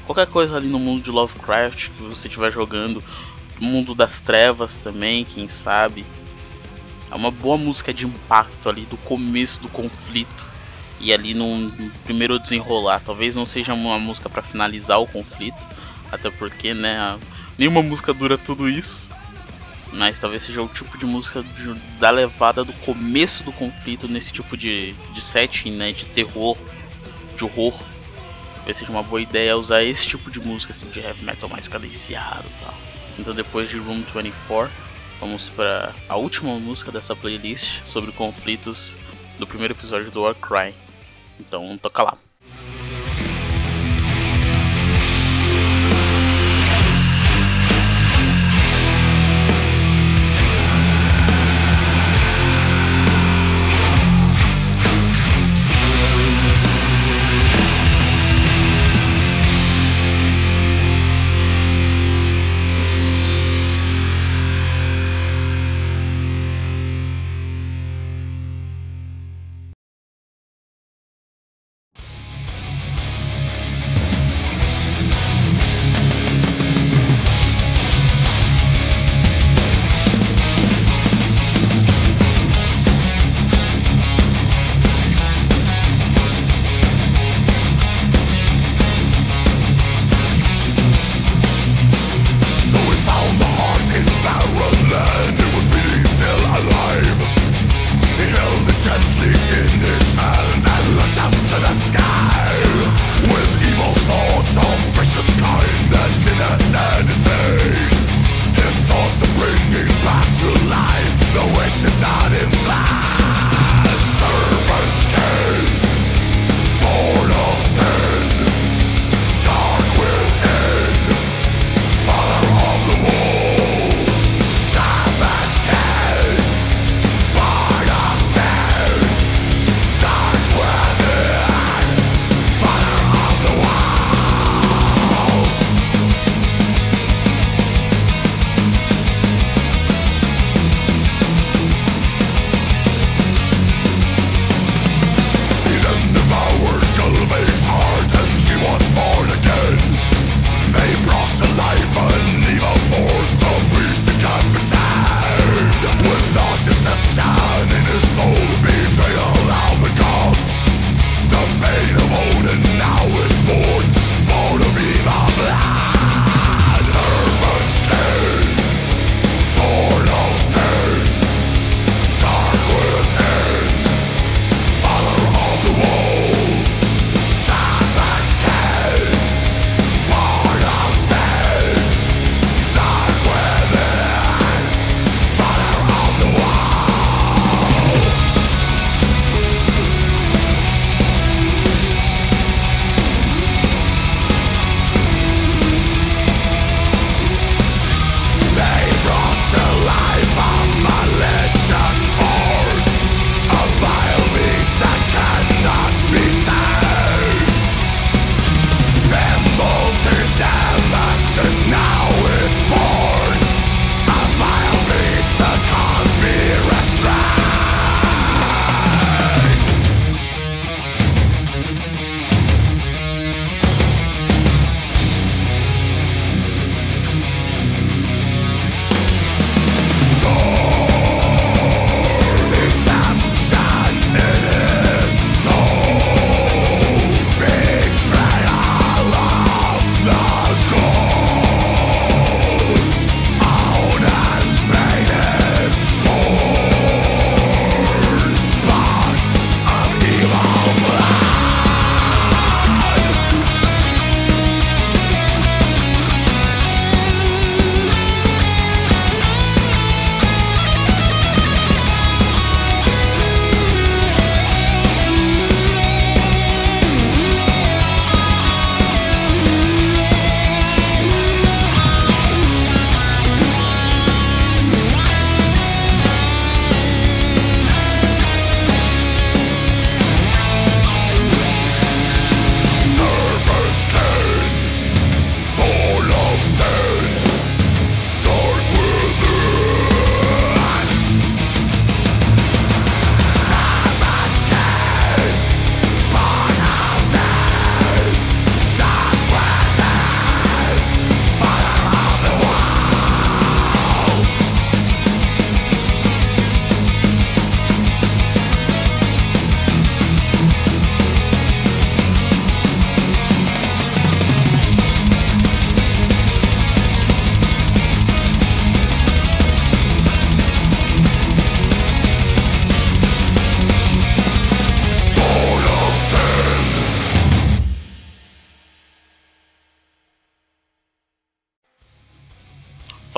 Qualquer 0.06 0.28
coisa 0.28 0.58
ali 0.58 0.68
no 0.68 0.80
mundo 0.80 1.02
de 1.02 1.12
Lovecraft 1.12 1.90
que 1.92 2.04
você 2.04 2.28
estiver 2.28 2.52
jogando. 2.52 3.04
Mundo 3.60 3.96
das 3.96 4.20
Trevas 4.20 4.76
também, 4.76 5.24
quem 5.24 5.48
sabe. 5.48 6.06
É 7.10 7.16
uma 7.16 7.32
boa 7.32 7.58
música 7.58 7.94
de 7.94 8.06
impacto 8.06 8.68
ali 8.68 8.86
do 8.86 8.98
começo 8.98 9.62
do 9.62 9.70
conflito 9.70 10.46
e 11.00 11.14
ali 11.14 11.34
no, 11.34 11.72
primeiro 12.04 12.40
desenrolar. 12.40 13.02
Talvez 13.06 13.36
não 13.36 13.46
seja 13.46 13.74
uma 13.74 14.00
música 14.00 14.30
para 14.30 14.42
finalizar 14.42 15.00
o 15.00 15.08
conflito, 15.08 15.64
até 16.12 16.30
porque, 16.32 16.74
né, 16.74 17.20
nenhuma 17.58 17.84
música 17.84 18.14
dura 18.14 18.38
tudo 18.38 18.68
isso. 18.68 19.12
Mas 19.92 20.20
talvez 20.20 20.42
seja 20.42 20.62
o 20.62 20.68
tipo 20.68 20.98
de 20.98 21.06
música 21.06 21.44
de, 21.44 21.74
da 22.00 22.10
levada 22.10 22.64
do 22.64 22.74
começo 22.74 23.44
do 23.44 23.52
conflito 23.52 24.08
nesse 24.08 24.34
tipo 24.34 24.58
de, 24.58 24.94
de 25.14 25.22
setting, 25.22 25.72
né, 25.74 25.92
de 25.92 26.06
terror, 26.06 26.58
de 27.38 27.46
horror. 27.46 27.80
Talvez 28.64 28.78
seja 28.78 28.92
uma 28.92 29.04
boa 29.04 29.22
ideia 29.22 29.58
usar 29.58 29.84
esse 29.84 30.08
tipo 30.08 30.32
de 30.32 30.40
música 30.40 30.72
assim, 30.72 30.90
de 30.90 31.00
heavy 31.00 31.24
metal 31.24 31.50
mais 31.50 31.68
cadenciado 31.68 32.48
e 32.48 32.64
tal. 32.64 32.74
Então 33.20 33.34
depois 33.34 33.70
de 33.70 33.78
Room 33.78 34.02
24 34.02 34.72
Vamos 35.24 35.48
para 35.48 35.94
a 36.10 36.18
última 36.18 36.60
música 36.60 36.92
dessa 36.92 37.16
playlist 37.16 37.82
sobre 37.86 38.12
conflitos 38.12 38.92
do 39.40 39.48
primeiro 39.48 39.74
episódio 39.74 40.12
do 40.12 40.22
Warcry. 40.22 40.74
Então 41.40 41.78
toca 41.78 42.04
lá. 42.04 42.18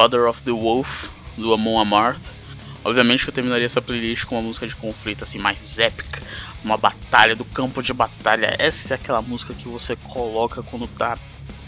Father 0.06 0.28
of 0.28 0.44
the 0.44 0.52
Wolf, 0.52 1.10
do 1.36 1.52
Amon 1.52 1.80
Amarth. 1.80 2.22
Obviamente 2.84 3.24
que 3.24 3.32
eu 3.32 3.34
terminaria 3.34 3.65
essa 3.65 3.82
playlist 3.82 4.26
com 4.26 4.36
uma 4.36 4.44
música 4.44 4.68
de 4.68 4.76
conflito 4.76 5.24
assim 5.24 5.39
mais 5.39 5.80
épica, 5.80 6.22
uma 6.63 6.78
batalha 6.78 7.36
do 7.36 7.44
campo 7.44 7.82
de 7.82 7.91
batalha. 7.91 8.56
Essa 8.60 8.94
é 8.94 8.96
aquela 8.96 9.20
música 9.24 9.52
que 9.56 9.68
você 9.68 9.96
coloca 9.96 10.62
quando 10.62 10.86
tá 10.86 11.18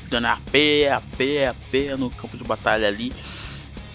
dando 0.07 0.25
AP, 0.27 0.53
AP, 0.95 1.19
AP 1.49 1.97
no 1.97 2.11
campo 2.11 2.37
de 2.37 2.43
batalha 2.43 2.87
ali. 2.87 3.11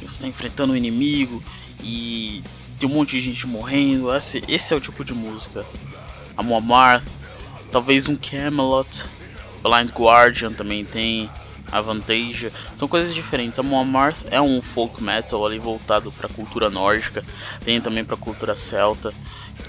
Você 0.03 0.23
tá 0.23 0.27
enfrentando 0.27 0.73
um 0.73 0.77
inimigo 0.77 1.41
e 1.81 2.43
tem 2.81 2.89
um 2.89 2.95
monte 2.95 3.13
de 3.13 3.21
gente 3.21 3.47
morrendo. 3.47 4.13
Esse, 4.13 4.43
esse 4.49 4.75
é 4.75 4.77
o 4.77 4.81
tipo 4.81 5.05
de 5.05 5.15
música. 5.15 5.65
Amon 6.37 6.57
Amarth, 6.57 7.07
talvez 7.71 8.09
um 8.09 8.17
Camelot, 8.17 9.05
Blind 9.63 9.91
Guardian 9.91 10.53
também 10.53 10.85
tem. 10.85 11.31
Avantage, 11.73 12.53
são 12.77 12.87
coisas 12.87 13.15
diferentes. 13.15 13.59
A 13.59 13.63
Moamarth 13.63 14.19
é 14.31 14.41
um 14.41 14.61
folk 14.61 15.03
metal 15.03 15.45
ali 15.45 15.59
voltado 15.59 16.13
para 16.13 16.27
a 16.27 16.33
cultura 16.33 16.69
nórdica, 16.69 17.25
tem 17.65 17.81
também 17.81 18.05
para 18.05 18.15
a 18.15 18.19
cultura 18.19 18.55
celta, 18.55 19.13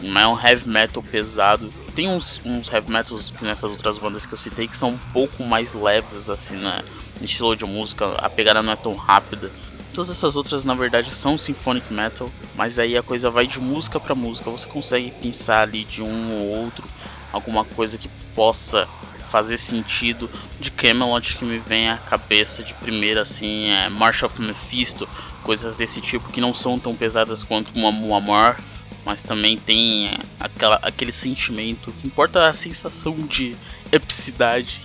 é 0.04 0.28
um 0.28 0.40
heavy 0.40 0.68
metal 0.68 1.02
pesado. 1.02 1.74
Tem 1.96 2.08
uns, 2.08 2.42
uns 2.44 2.72
heavy 2.72 2.92
metals 2.92 3.34
nessas 3.42 3.72
outras 3.72 3.98
bandas 3.98 4.26
que 4.26 4.34
eu 4.34 4.38
citei 4.38 4.68
que 4.68 4.76
são 4.76 4.90
um 4.90 4.98
pouco 4.98 5.44
mais 5.44 5.74
leves, 5.74 6.30
assim, 6.30 6.56
né? 6.56 6.84
Estilo 7.22 7.56
de 7.56 7.66
música, 7.66 8.14
a 8.16 8.30
pegada 8.30 8.62
não 8.62 8.74
é 8.74 8.76
tão 8.76 8.96
rápida. 8.96 9.50
Todas 9.94 10.10
essas 10.10 10.36
outras, 10.36 10.66
na 10.66 10.74
verdade, 10.74 11.14
são 11.14 11.38
symphonic 11.38 11.94
metal, 11.94 12.30
mas 12.56 12.80
aí 12.80 12.98
a 12.98 13.04
coisa 13.04 13.30
vai 13.30 13.46
de 13.46 13.62
música 13.62 14.00
para 14.00 14.16
música. 14.16 14.50
Você 14.50 14.68
consegue 14.68 15.12
pensar 15.12 15.62
ali 15.62 15.84
de 15.84 16.02
um 16.02 16.34
ou 16.34 16.64
outro 16.64 16.84
alguma 17.32 17.64
coisa 17.64 17.98
que 17.98 18.10
possa 18.36 18.88
fazer 19.34 19.58
sentido 19.58 20.30
de 20.60 20.70
Camelot 20.70 21.36
que 21.36 21.44
me 21.44 21.58
vem 21.58 21.90
à 21.90 21.98
cabeça 21.98 22.62
de 22.62 22.72
primeira 22.76 23.24
assim 23.24 23.66
é 23.66 23.90
March 23.90 24.22
of 24.22 24.40
Mephisto, 24.40 25.10
coisas 25.42 25.76
desse 25.76 26.00
tipo 26.02 26.32
que 26.32 26.40
não 26.40 26.54
são 26.54 26.78
tão 26.78 26.96
pesadas 26.96 27.42
quanto 27.42 27.72
uma 27.74 27.92
Muammar, 27.92 28.62
mas 29.04 29.24
também 29.24 29.58
tem 29.58 30.06
é, 30.06 30.20
aquela, 30.40 30.76
aquele 30.84 31.12
sentimento 31.12 31.92
que 31.94 32.06
importa 32.06 32.46
a 32.48 32.54
sensação 32.54 33.16
de 33.22 33.56
epicidade 33.92 34.84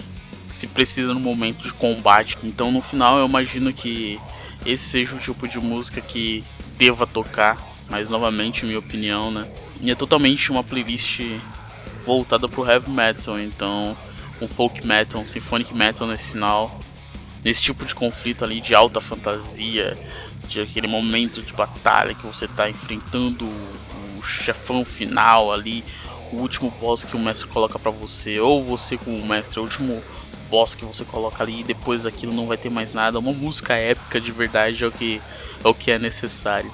que 0.49 0.55
se 0.55 0.67
precisa 0.67 1.13
no 1.13 1.21
momento 1.21 1.65
de 1.65 1.75
combate. 1.75 2.39
Então 2.43 2.73
no 2.73 2.81
final 2.81 3.19
eu 3.19 3.27
imagino 3.27 3.71
que 3.71 4.19
esse 4.65 4.89
seja 4.89 5.15
o 5.15 5.19
tipo 5.19 5.47
de 5.47 5.61
música 5.61 6.01
que 6.01 6.43
deva 6.79 7.07
tocar, 7.07 7.59
mas 7.91 8.09
novamente 8.09 8.65
minha 8.65 8.79
opinião, 8.79 9.31
né? 9.31 9.47
E 9.79 9.91
é 9.91 9.95
totalmente 9.95 10.51
uma 10.51 10.65
playlist 10.65 11.21
voltada 12.07 12.49
pro 12.49 12.67
heavy 12.67 12.91
metal, 12.91 13.39
então 13.39 13.95
um 14.41 14.49
folk 14.49 14.87
metal, 14.87 15.21
um 15.21 15.27
symphonic 15.27 15.75
metal 15.75 16.07
nesse 16.07 16.31
final, 16.31 16.79
nesse 17.45 17.61
tipo 17.61 17.85
de 17.85 17.95
conflito 17.95 18.45
ali 18.45 18.61
de 18.61 18.75
alta 18.75 19.01
fantasia, 19.01 19.97
de 20.49 20.61
aquele 20.61 20.87
momento 20.87 21.43
de 21.43 21.53
batalha 21.53 22.15
que 22.15 22.27
você 22.27 22.47
está 22.47 22.69
enfrentando 22.69 23.45
o 23.47 24.23
chefão 24.23 24.85
final 24.85 25.53
ali, 25.53 25.85
o 26.33 26.37
último 26.37 26.71
boss 26.81 27.05
que 27.05 27.17
o 27.17 27.19
mestre 27.19 27.49
coloca 27.49 27.79
para 27.79 27.91
você, 27.91 28.39
ou 28.41 28.63
você 28.63 28.97
com 28.97 29.17
o 29.17 29.27
mestre, 29.27 29.59
o 29.61 29.63
último 29.63 30.03
boss 30.51 30.75
que 30.75 30.85
você 30.85 31.05
coloca 31.05 31.43
ali 31.43 31.61
e 31.61 31.65
depois 31.65 32.03
daquilo 32.03 32.33
não 32.33 32.47
vai 32.47 32.57
ter 32.57 32.71
mais 32.71 32.95
nada. 32.95 33.19
Uma 33.19 33.33
música 33.33 33.75
épica 33.75 34.21
de 34.21 34.33
verdade 34.33 34.83
é 34.83 34.87
o 34.87 34.93
que 34.93 35.21
é, 35.65 35.69
o 35.69 35.75
que 35.75 35.91
é 35.91 35.99
necessário. 35.99 36.73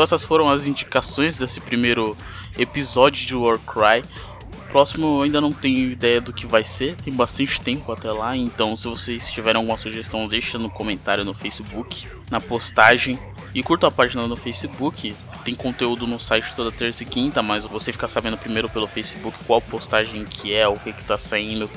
Então 0.00 0.04
essas 0.04 0.24
foram 0.24 0.48
as 0.48 0.66
indicações 0.66 1.36
desse 1.36 1.60
primeiro 1.60 2.16
episódio 2.58 3.26
de 3.26 3.36
Warcry. 3.36 4.02
O 4.54 4.72
próximo 4.72 5.18
eu 5.18 5.22
ainda 5.24 5.42
não 5.42 5.52
tenho 5.52 5.90
ideia 5.90 6.22
do 6.22 6.32
que 6.32 6.46
vai 6.46 6.64
ser, 6.64 6.96
tem 6.96 7.12
bastante 7.12 7.60
tempo 7.60 7.92
até 7.92 8.10
lá, 8.10 8.34
então 8.34 8.74
se 8.74 8.88
vocês 8.88 9.30
tiverem 9.30 9.58
alguma 9.58 9.76
sugestão, 9.76 10.26
deixa 10.26 10.56
no 10.58 10.70
comentário 10.70 11.22
no 11.22 11.34
Facebook, 11.34 12.08
na 12.30 12.40
postagem. 12.40 13.18
E 13.54 13.62
curta 13.62 13.88
a 13.88 13.90
página 13.90 14.26
no 14.26 14.38
Facebook, 14.38 15.14
tem 15.44 15.54
conteúdo 15.54 16.06
no 16.06 16.18
site 16.18 16.54
toda 16.56 16.72
terça 16.72 17.02
e 17.02 17.06
quinta, 17.06 17.42
mas 17.42 17.66
você 17.66 17.92
ficar 17.92 18.08
sabendo 18.08 18.38
primeiro 18.38 18.70
pelo 18.70 18.86
Facebook 18.86 19.36
qual 19.46 19.60
postagem 19.60 20.24
que 20.24 20.54
é, 20.54 20.66
o 20.66 20.78
que 20.78 20.94
que 20.94 21.04
tá 21.04 21.18
saindo, 21.18 21.68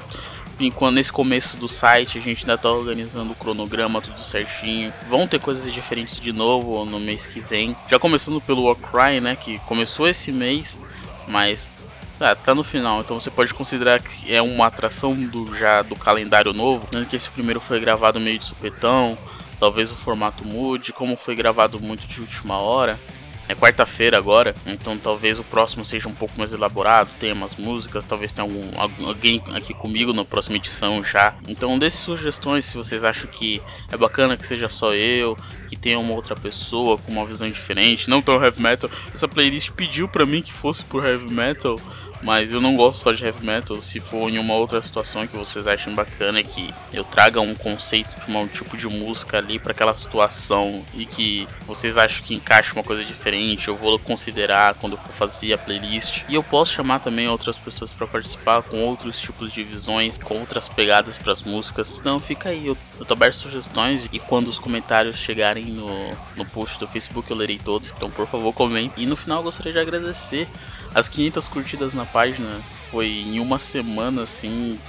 enquanto 0.60 0.95
nesse 0.95 1.12
começo 1.12 1.58
do 1.58 1.68
site 1.68 2.18
a 2.18 2.22
gente 2.22 2.41
ainda 2.41 2.58
tá 2.58 2.70
organizando 2.70 3.32
o 3.32 3.36
cronograma 3.36 4.01
tudo 4.01 4.22
certinho. 4.22 4.93
Vão 5.08 5.28
ter 5.28 5.39
coisas 5.39 5.72
diferentes 5.72 6.20
de 6.20 6.32
novo 6.32 6.86
no 6.86 6.99
mês 6.99 7.26
que 7.26 7.39
vem. 7.39 7.76
Já 7.89 7.99
começando 7.99 8.39
pelo 8.41 8.64
Warcry, 8.64 9.20
né, 9.20 9.36
que 9.36 9.58
começou 9.60 10.08
esse 10.08 10.32
mês, 10.32 10.80
mas 11.28 11.72
ah, 12.20 12.36
tá 12.36 12.54
no 12.54 12.64
final, 12.64 13.01
então 13.01 13.20
você 13.20 13.30
pode 13.30 13.54
considerar 13.54 13.99
que 13.99 14.34
é 14.34 14.41
uma 14.41 14.68
atração 14.68 15.14
do 15.14 15.54
já 15.56 15.82
do 15.82 15.95
calendário 15.95 16.54
novo, 16.54 16.88
né, 16.91 17.06
que 17.10 17.16
esse 17.16 17.30
primeiro 17.30 17.60
foi 17.60 17.80
gravado 17.80 18.20
meio 18.20 18.39
de 18.39 18.45
supetão, 18.45 19.18
talvez 19.60 19.91
o 19.91 19.95
formato 19.95 20.45
mude, 20.45 20.93
como 20.93 21.16
foi 21.16 21.36
gravado 21.36 21.80
muito 21.80 22.08
de 22.08 22.22
última 22.22 22.62
hora. 22.62 22.99
É 23.48 23.54
quarta-feira 23.54 24.18
agora, 24.18 24.56
então 24.66 24.98
talvez 24.98 25.38
o 25.38 25.44
próximo 25.44 25.86
seja 25.86 26.08
um 26.08 26.14
pouco 26.14 26.34
mais 26.38 26.54
elaborado, 26.54 27.10
tenha 27.20 27.34
umas 27.34 27.56
músicas, 27.56 28.06
talvez 28.06 28.32
tenha 28.32 28.48
algum, 28.48 28.72
alguém 29.06 29.41
aqui 29.54 29.74
comigo 29.74 30.14
na 30.14 30.24
próxima 30.24 30.56
edição 30.56 31.04
já. 31.04 31.36
Então 31.48 31.78
dê 31.78 31.89
sugestões 31.89 32.66
se 32.66 32.78
vocês 32.78 33.04
acham 33.04 33.30
que 33.30 33.62
é 33.91 33.98
bacana 33.98 34.38
que 34.38 34.48
seja 34.48 34.70
só 34.70 34.94
eu, 34.94 35.38
que 35.70 35.76
tenha 35.76 36.00
uma 36.00 36.14
outra 36.14 36.36
pessoa 36.36 36.98
com 36.98 37.12
uma 37.12 37.26
visão 37.26 37.48
diferente, 37.50 38.10
não 38.10 38.22
tão 38.22 38.41
heavy 38.41 38.62
metal. 38.62 38.89
Essa 39.14 39.28
playlist 39.28 39.72
pediu 39.72 40.08
para 40.08 40.26
mim 40.26 40.41
que 40.41 40.54
fosse 40.54 40.84
por 40.86 41.06
heavy 41.06 41.32
metal, 41.32 41.78
mas 42.24 42.51
eu 42.51 42.61
não 42.61 42.76
gosto 42.76 43.01
só 43.01 43.11
de 43.11 43.24
heavy 43.24 43.45
metal. 43.45 43.80
Se 43.82 43.99
for 43.99 44.30
em 44.30 44.39
uma 44.39 44.53
outra 44.53 44.82
situação 44.82 45.28
que 45.28 45.36
vocês 45.36 45.67
achem 45.67 45.93
bacana, 45.93 46.41
que 46.41 46.74
eu 46.93 47.03
traga 47.03 47.41
um 47.41 47.53
conceito 47.53 48.13
de 48.19 48.32
um 48.36 48.47
tipo 48.47 48.78
de 48.78 48.88
música 48.88 49.38
ali 49.38 49.59
para 49.59 49.71
aquela 49.71 49.93
situação 49.93 50.84
e 50.93 51.05
que 51.05 51.47
vocês 51.65 51.97
acham 51.97 52.24
que 52.24 52.34
encaixa 52.34 52.74
uma 52.74 52.84
coisa 52.84 53.03
diferente, 53.03 53.67
eu 53.67 53.76
vou 53.76 53.99
considerar 53.99 54.74
quando 54.76 54.93
eu 54.93 54.97
for 54.97 55.11
fazer 55.11 55.53
a 55.53 55.57
playlist. 55.57 56.24
E 56.30 56.36
eu 56.36 56.43
posso 56.43 56.74
chamar 56.74 56.99
também 56.99 57.28
outras 57.28 57.57
pessoas 57.57 57.93
para 57.93 58.07
participar 58.07 58.61
com 58.63 58.80
outros 58.86 59.19
tipos 59.19 59.51
de 59.51 59.63
visões, 59.63 60.17
com 60.17 60.39
outras 60.39 60.69
pegadas 60.69 61.17
para 61.17 61.34
as 61.34 61.43
músicas. 61.43 61.99
Então 61.99 62.19
fica 62.19 62.49
aí, 62.49 62.67
eu, 62.67 62.78
eu 62.99 63.05
tô 63.05 63.13
aberto 63.13 63.36
sugestões 63.36 64.07
e 64.11 64.19
quando 64.19 64.47
os 64.47 64.57
comentários 64.57 65.17
chegarem 65.17 65.65
no, 65.65 65.89
no 66.36 66.45
post 66.45 66.80
do 66.80 66.88
Facebook 66.88 67.30
eu 67.30 67.38
lerei 67.38 67.57
todos. 67.57 67.91
Então 67.95 68.09
por 68.09 68.28
favor 68.28 68.53
comente. 68.53 68.93
E 68.97 69.05
no 69.05 69.15
final 69.15 69.39
eu 69.39 69.43
gostaria 69.43 69.74
de 69.74 69.80
agradecer 69.80 70.47
as 70.94 71.08
500 71.08 71.48
curtidas 71.48 71.94
na 71.94 72.06
página 72.06 72.62
foi 72.91 73.08
em 73.08 73.39
uma 73.39 73.58
semana, 73.58 74.24
assim, 74.24 74.80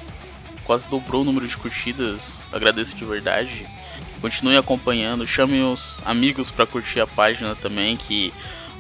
quase 0.64 0.86
dobrou 0.88 1.22
o 1.22 1.24
número 1.24 1.48
de 1.48 1.56
curtidas. 1.56 2.32
Agradeço 2.52 2.94
de 2.94 3.04
verdade. 3.04 3.66
Continue 4.20 4.56
acompanhando, 4.56 5.26
chame 5.26 5.62
os 5.62 6.00
amigos 6.04 6.50
para 6.50 6.66
curtir 6.66 7.00
a 7.00 7.06
página 7.06 7.54
também, 7.54 7.96
que 7.96 8.32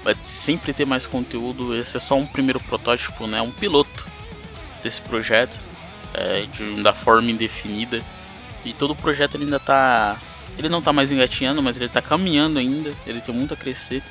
vai 0.02 0.14
sempre 0.22 0.72
ter 0.72 0.84
mais 0.84 1.06
conteúdo. 1.06 1.74
Esse 1.74 1.96
é 1.96 2.00
só 2.00 2.16
um 2.16 2.26
primeiro 2.26 2.60
protótipo, 2.60 3.26
né? 3.26 3.40
Um 3.40 3.50
piloto 3.50 4.06
desse 4.82 5.00
projeto, 5.00 5.58
é, 6.12 6.42
de, 6.42 6.82
da 6.82 6.92
forma 6.92 7.30
indefinida. 7.30 8.02
E 8.64 8.72
todo 8.72 8.92
o 8.92 8.96
projeto 8.96 9.36
ainda 9.36 9.58
tá. 9.58 10.18
Ele 10.58 10.68
não 10.68 10.80
tá 10.80 10.92
mais 10.92 11.10
engatinhando, 11.10 11.62
mas 11.62 11.76
ele 11.76 11.88
tá 11.88 12.00
caminhando 12.00 12.58
ainda. 12.58 12.92
Ele 13.06 13.20
tem 13.20 13.34
muito 13.34 13.54
a 13.54 13.56
crescer. 13.56 14.02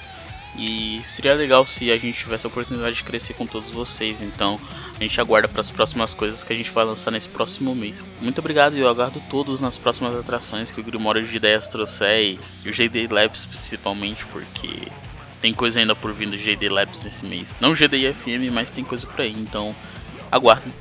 E 0.57 1.01
seria 1.05 1.33
legal 1.33 1.65
se 1.65 1.91
a 1.91 1.97
gente 1.97 2.19
tivesse 2.19 2.45
a 2.45 2.49
oportunidade 2.49 2.95
de 2.95 3.03
crescer 3.03 3.33
com 3.33 3.45
todos 3.45 3.69
vocês. 3.69 4.21
Então 4.21 4.59
a 4.99 5.03
gente 5.03 5.19
aguarda 5.19 5.47
para 5.47 5.61
as 5.61 5.71
próximas 5.71 6.13
coisas 6.13 6.43
que 6.43 6.53
a 6.53 6.55
gente 6.55 6.69
vai 6.71 6.85
lançar 6.85 7.11
nesse 7.11 7.27
próximo 7.27 7.73
mês. 7.73 7.95
Muito 8.21 8.39
obrigado 8.39 8.75
e 8.75 8.79
eu 8.79 8.87
aguardo 8.87 9.21
todos 9.29 9.59
nas 9.59 9.77
próximas 9.77 10.15
atrações 10.15 10.71
que 10.71 10.79
o 10.79 10.83
Grimório 10.83 11.25
de 11.25 11.35
Ideias 11.35 11.67
trouxe 11.67 12.39
e 12.63 12.69
o 12.69 12.71
GD 12.71 13.07
Labs 13.07 13.45
principalmente, 13.45 14.25
porque 14.27 14.87
tem 15.41 15.53
coisa 15.53 15.79
ainda 15.79 15.95
por 15.95 16.13
vir 16.13 16.29
do 16.29 16.37
GD 16.37 16.69
Labs 16.69 17.03
nesse 17.03 17.25
mês. 17.25 17.55
Não 17.59 17.75
GD 17.75 18.13
FM, 18.13 18.51
mas 18.51 18.71
tem 18.71 18.83
coisa 18.83 19.07
por 19.07 19.21
aí. 19.21 19.33
Então 19.33 19.75
aguardem. 20.31 20.73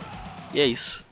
E 0.55 0.61
é 0.61 0.67
isso. 0.67 1.05